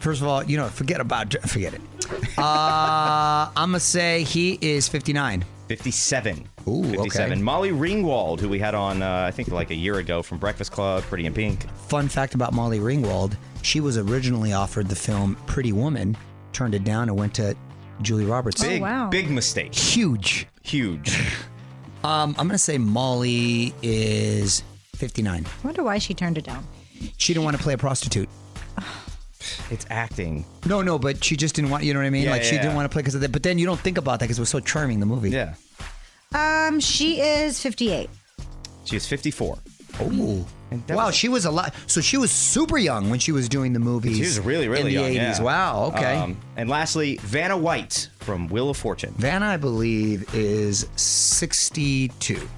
First 0.00 0.20
of 0.20 0.28
all, 0.28 0.42
you 0.44 0.56
know, 0.56 0.68
forget 0.68 1.00
about, 1.00 1.32
forget 1.48 1.74
it. 1.74 1.80
Uh, 2.38 3.50
I'm 3.56 3.70
going 3.70 3.72
to 3.74 3.80
say 3.80 4.22
he 4.22 4.58
is 4.60 4.88
59. 4.88 5.44
57. 5.68 6.48
Ooh, 6.68 7.00
okay. 7.00 7.34
Molly 7.34 7.70
Ringwald, 7.70 8.40
who 8.40 8.48
we 8.48 8.58
had 8.58 8.74
on, 8.74 9.02
uh, 9.02 9.24
I 9.26 9.30
think, 9.30 9.48
like 9.48 9.70
a 9.70 9.74
year 9.74 9.96
ago 9.96 10.22
from 10.22 10.38
Breakfast 10.38 10.70
Club, 10.70 11.02
Pretty 11.04 11.26
in 11.26 11.32
Pink. 11.34 11.68
Fun 11.88 12.08
fact 12.08 12.34
about 12.34 12.52
Molly 12.52 12.78
Ringwald: 12.78 13.36
she 13.62 13.80
was 13.80 13.96
originally 13.98 14.52
offered 14.52 14.88
the 14.88 14.94
film 14.94 15.36
Pretty 15.46 15.72
Woman, 15.72 16.16
turned 16.56 16.74
it 16.74 16.84
down, 16.84 17.08
and 17.08 17.18
went 17.18 17.34
to 17.34 17.54
Julie 18.02 18.24
Roberts. 18.24 18.62
Big, 18.62 18.80
wow. 18.82 19.08
big 19.08 19.30
mistake. 19.30 19.74
Huge. 19.74 20.46
Huge. 20.62 21.16
Um, 22.04 22.36
I'm 22.38 22.46
gonna 22.46 22.56
say 22.56 22.78
Molly 22.78 23.74
is 23.82 24.62
59. 24.94 25.44
I 25.44 25.66
wonder 25.66 25.82
why 25.82 25.98
she 25.98 26.14
turned 26.14 26.38
it 26.38 26.44
down. 26.44 26.64
She 27.16 27.34
didn't 27.34 27.44
want 27.44 27.56
to 27.56 27.62
play 27.62 27.74
a 27.74 27.78
prostitute. 27.78 28.28
it's 29.70 29.86
acting. 29.90 30.44
No, 30.66 30.82
no, 30.82 31.00
but 31.00 31.24
she 31.24 31.36
just 31.36 31.56
didn't 31.56 31.70
want. 31.70 31.82
You 31.82 31.94
know 31.94 31.98
what 31.98 32.06
I 32.06 32.10
mean? 32.10 32.24
Yeah, 32.24 32.30
like 32.30 32.44
she 32.44 32.54
yeah, 32.54 32.62
didn't 32.62 32.76
want 32.76 32.88
to 32.88 32.92
play 32.92 33.02
because 33.02 33.16
of 33.16 33.22
that. 33.22 33.32
But 33.32 33.42
then 33.42 33.58
you 33.58 33.66
don't 33.66 33.80
think 33.80 33.98
about 33.98 34.20
that 34.20 34.26
because 34.26 34.38
it 34.38 34.42
was 34.42 34.50
so 34.50 34.60
charming 34.60 35.00
the 35.00 35.06
movie. 35.06 35.30
Yeah. 35.30 35.54
Um, 36.32 36.78
she 36.78 37.20
is 37.20 37.60
58. 37.60 38.08
She 38.84 38.94
is 38.94 39.08
54. 39.08 39.58
Oh. 40.00 40.46
Wow, 40.88 41.06
was- 41.06 41.14
she 41.14 41.28
was 41.28 41.44
a 41.44 41.50
lot. 41.50 41.74
So 41.86 42.00
she 42.00 42.16
was 42.16 42.30
super 42.32 42.76
young 42.76 43.08
when 43.08 43.18
she 43.20 43.32
was 43.32 43.48
doing 43.48 43.72
the 43.72 43.78
movies. 43.78 44.16
She 44.16 44.22
was 44.22 44.40
really, 44.40 44.68
really 44.68 44.80
in 44.80 44.86
the 44.86 44.92
young. 44.92 45.04
80s. 45.10 45.14
yeah. 45.38 45.42
Wow. 45.42 45.84
Okay. 45.94 46.16
Um, 46.16 46.36
and 46.56 46.68
lastly, 46.68 47.18
Vanna 47.22 47.56
White 47.56 48.10
from 48.20 48.48
Wheel 48.48 48.70
of 48.70 48.76
Fortune. 48.76 49.14
Vanna, 49.16 49.46
I 49.46 49.56
believe, 49.56 50.34
is 50.34 50.88
62. 50.96 52.48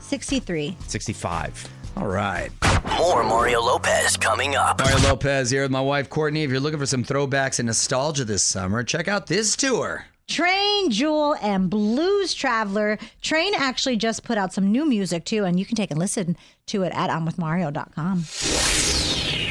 63. 0.00 0.76
65. 0.86 1.68
All 1.96 2.06
right. 2.06 2.50
More 2.98 3.24
Mario 3.24 3.60
Lopez 3.62 4.16
coming 4.16 4.54
up. 4.54 4.78
Mario 4.80 4.98
Lopez 5.08 5.50
here 5.50 5.62
with 5.62 5.70
my 5.70 5.80
wife 5.80 6.10
Courtney. 6.10 6.42
If 6.44 6.50
you're 6.50 6.60
looking 6.60 6.78
for 6.78 6.86
some 6.86 7.02
throwbacks 7.04 7.58
and 7.58 7.66
nostalgia 7.66 8.24
this 8.24 8.42
summer, 8.42 8.84
check 8.84 9.08
out 9.08 9.26
this 9.26 9.56
tour. 9.56 10.04
Train, 10.28 10.90
Jewel, 10.90 11.36
and 11.40 11.70
Blues 11.70 12.34
Traveler. 12.34 12.98
Train 13.22 13.54
actually 13.54 13.96
just 13.96 14.24
put 14.24 14.36
out 14.36 14.52
some 14.52 14.72
new 14.72 14.84
music 14.84 15.24
too, 15.24 15.44
and 15.44 15.58
you 15.58 15.64
can 15.64 15.76
take 15.76 15.92
a 15.92 15.94
listen 15.94 16.36
to 16.66 16.82
it 16.82 16.92
at 16.92 17.10
onwithmario.com. 17.10 18.24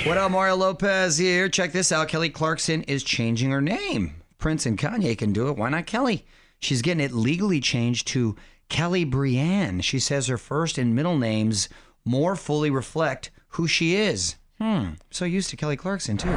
What 0.05 0.17
up, 0.17 0.31
Mario 0.31 0.55
Lopez 0.57 1.17
here? 1.17 1.47
Check 1.49 1.71
this 1.71 1.91
out. 1.91 2.09
Kelly 2.09 2.29
Clarkson 2.29 2.83
is 2.83 3.03
changing 3.03 3.51
her 3.51 3.61
name. 3.61 4.15
Prince 4.37 4.65
and 4.65 4.77
Kanye 4.77 5.17
can 5.17 5.31
do 5.33 5.47
it. 5.47 5.57
Why 5.57 5.69
not 5.69 5.85
Kelly? 5.87 6.25
She's 6.59 6.81
getting 6.81 7.03
it 7.03 7.13
legally 7.13 7.59
changed 7.61 8.07
to 8.09 8.35
Kelly 8.69 9.05
Brianne. 9.05 9.81
She 9.81 9.99
says 9.99 10.27
her 10.27 10.37
first 10.37 10.77
and 10.77 10.93
middle 10.93 11.17
names 11.17 11.69
more 12.03 12.35
fully 12.35 12.69
reflect 12.69 13.31
who 13.49 13.65
she 13.67 13.95
is. 13.95 14.35
Hmm. 14.59 14.91
So 15.09 15.25
used 15.25 15.49
to 15.51 15.57
Kelly 15.57 15.77
Clarkson 15.77 16.17
too. 16.17 16.35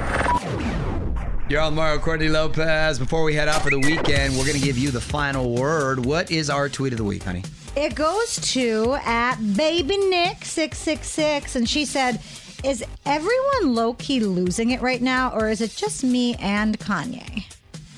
You're 1.49 1.63
on 1.63 1.75
Mario 1.75 1.99
Courtney 1.99 2.29
Lopez. 2.29 2.99
Before 2.99 3.25
we 3.25 3.35
head 3.35 3.49
out 3.49 3.63
for 3.63 3.71
the 3.71 3.79
weekend, 3.79 4.37
we're 4.37 4.45
going 4.45 4.59
to 4.59 4.63
give 4.63 4.77
you 4.77 4.91
the 4.91 5.01
final 5.01 5.55
word. 5.55 6.05
What 6.05 6.31
is 6.31 6.51
our 6.51 6.69
tweet 6.69 6.93
of 6.93 6.99
the 6.99 7.05
week, 7.05 7.23
honey? 7.23 7.43
It 7.75 7.95
goes 7.95 8.37
to 8.53 8.99
at 9.03 9.37
baby 9.57 9.97
Nick 9.97 10.45
six 10.45 10.77
six 10.77 11.09
six, 11.09 11.57
and 11.57 11.67
she 11.67 11.87
said, 11.87 12.21
"Is 12.65 12.85
everyone 13.07 13.75
low 13.75 13.95
key 13.95 14.21
losing 14.21 14.73
it 14.73 14.83
right 14.83 15.01
now, 15.01 15.31
or 15.33 15.49
is 15.49 15.63
it 15.63 15.71
just 15.71 16.05
me 16.05 16.35
and 16.35 16.79
Kanye?" 16.79 17.45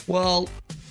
Well, 0.06 0.48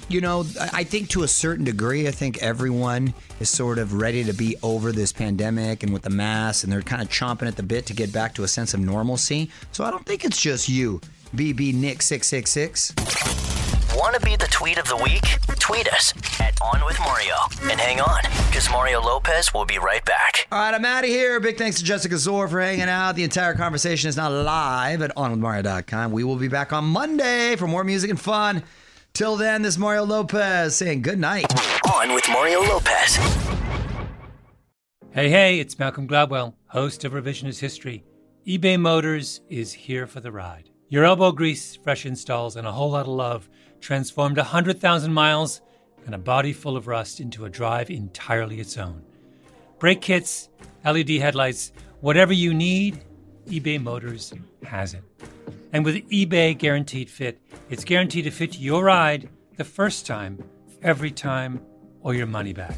you 0.09 0.19
know, 0.19 0.45
I 0.59 0.69
I 0.73 0.83
think 0.83 1.07
to 1.11 1.23
a 1.23 1.29
certain 1.29 1.63
degree, 1.63 2.09
I 2.09 2.11
think 2.11 2.43
everyone 2.43 3.13
is 3.39 3.49
sort 3.49 3.77
of 3.77 3.93
ready 3.93 4.25
to 4.25 4.33
be 4.33 4.57
over 4.63 4.91
this 4.91 5.13
pandemic 5.13 5.81
and 5.83 5.93
with 5.93 6.01
the 6.01 6.09
mask, 6.09 6.65
and 6.65 6.73
they're 6.73 6.81
kind 6.81 7.01
of 7.01 7.07
chomping 7.07 7.47
at 7.47 7.55
the 7.55 7.63
bit 7.63 7.85
to 7.85 7.93
get 7.93 8.11
back 8.11 8.33
to 8.33 8.43
a 8.43 8.49
sense 8.49 8.73
of 8.73 8.81
normalcy. 8.81 9.49
So 9.71 9.85
I 9.85 9.91
don't 9.91 10.05
think 10.05 10.25
it's 10.25 10.41
just 10.41 10.67
you, 10.67 10.99
BB 11.35 11.73
Nick 11.73 12.01
six 12.01 12.27
six 12.27 12.51
six. 12.51 12.93
Want 13.95 14.15
to 14.15 14.21
be 14.21 14.35
the 14.35 14.47
tweet 14.47 14.77
of 14.77 14.87
the 14.87 14.95
week? 14.97 15.23
Tweet 15.59 15.91
us 15.91 16.13
at 16.39 16.59
On 16.61 16.85
With 16.85 16.99
Mario. 16.99 17.35
And 17.63 17.79
hang 17.79 17.99
on, 17.99 18.21
because 18.47 18.69
Mario 18.69 19.01
Lopez 19.01 19.53
will 19.53 19.65
be 19.65 19.77
right 19.77 20.03
back. 20.05 20.47
All 20.51 20.59
right, 20.59 20.73
I'm 20.73 20.85
out 20.85 21.03
of 21.03 21.09
here. 21.09 21.39
Big 21.39 21.57
thanks 21.57 21.77
to 21.79 21.83
Jessica 21.83 22.15
Szohr 22.15 22.49
for 22.49 22.61
hanging 22.61 22.83
out. 22.83 23.15
The 23.15 23.23
entire 23.23 23.55
conversation 23.55 24.07
is 24.07 24.15
now 24.15 24.29
live 24.29 25.01
at 25.01 25.15
onwithmario.com. 25.15 26.11
We 26.11 26.23
will 26.23 26.37
be 26.37 26.47
back 26.47 26.71
on 26.71 26.85
Monday 26.85 27.55
for 27.55 27.67
more 27.67 27.83
music 27.83 28.09
and 28.09 28.19
fun. 28.19 28.63
Till 29.13 29.35
then, 29.35 29.63
this 29.63 29.73
is 29.73 29.79
Mario 29.79 30.05
Lopez 30.05 30.75
saying 30.75 31.01
good 31.01 31.19
night. 31.19 31.45
On 31.93 32.13
with 32.13 32.27
Mario 32.29 32.61
Lopez. 32.61 33.17
Hey, 35.11 35.29
hey, 35.29 35.59
it's 35.59 35.77
Malcolm 35.77 36.07
Gladwell, 36.07 36.53
host 36.67 37.03
of 37.03 37.13
Revisionist 37.13 37.59
History. 37.59 38.05
eBay 38.47 38.79
Motors 38.79 39.41
is 39.49 39.73
here 39.73 40.07
for 40.07 40.21
the 40.21 40.31
ride. 40.31 40.69
Your 40.91 41.05
elbow 41.05 41.31
grease, 41.31 41.75
fresh 41.75 42.07
installs, 42.07 42.55
and 42.55 42.65
a 42.65 42.71
whole 42.71 42.91
lot 42.91 43.01
of 43.05 43.13
love 43.13 43.47
transformed 43.79 44.37
100,000 44.37 45.13
miles 45.13 45.61
and 46.07 46.15
a 46.15 46.17
body 46.17 46.51
full 46.51 46.75
of 46.75 46.87
rust 46.87 47.19
into 47.19 47.45
a 47.45 47.49
drive 47.49 47.91
entirely 47.91 48.59
its 48.59 48.75
own. 48.75 49.03
Brake 49.77 50.01
kits, 50.01 50.49
LED 50.83 51.09
headlights, 51.09 51.71
whatever 52.01 52.33
you 52.33 52.55
need, 52.55 53.03
eBay 53.47 53.79
Motors 53.79 54.33
has 54.63 54.95
it. 54.95 55.03
And 55.71 55.85
with 55.85 56.09
eBay 56.09 56.57
Guaranteed 56.57 57.09
Fit, 57.09 57.39
it's 57.69 57.83
guaranteed 57.83 58.23
to 58.23 58.31
fit 58.31 58.57
your 58.57 58.83
ride 58.83 59.29
the 59.57 59.63
first 59.63 60.07
time, 60.07 60.43
every 60.81 61.11
time, 61.11 61.61
or 62.01 62.15
your 62.15 62.25
money 62.25 62.53
back. 62.53 62.77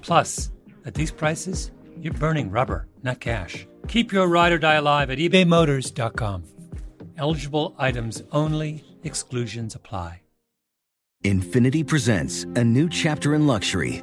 Plus, 0.00 0.52
at 0.86 0.94
these 0.94 1.10
prices, 1.10 1.72
you're 1.98 2.14
burning 2.14 2.52
rubber, 2.52 2.86
not 3.02 3.18
cash. 3.18 3.66
Keep 3.88 4.12
your 4.12 4.28
ride 4.28 4.52
or 4.52 4.58
die 4.58 4.74
alive 4.74 5.10
at 5.10 5.18
ebaymotors.com. 5.18 6.44
Eligible 7.16 7.74
items 7.78 8.22
only, 8.32 8.84
exclusions 9.04 9.74
apply. 9.74 10.20
Infiniti 11.24 11.86
presents 11.86 12.42
a 12.56 12.64
new 12.64 12.88
chapter 12.88 13.36
in 13.36 13.46
luxury, 13.46 14.02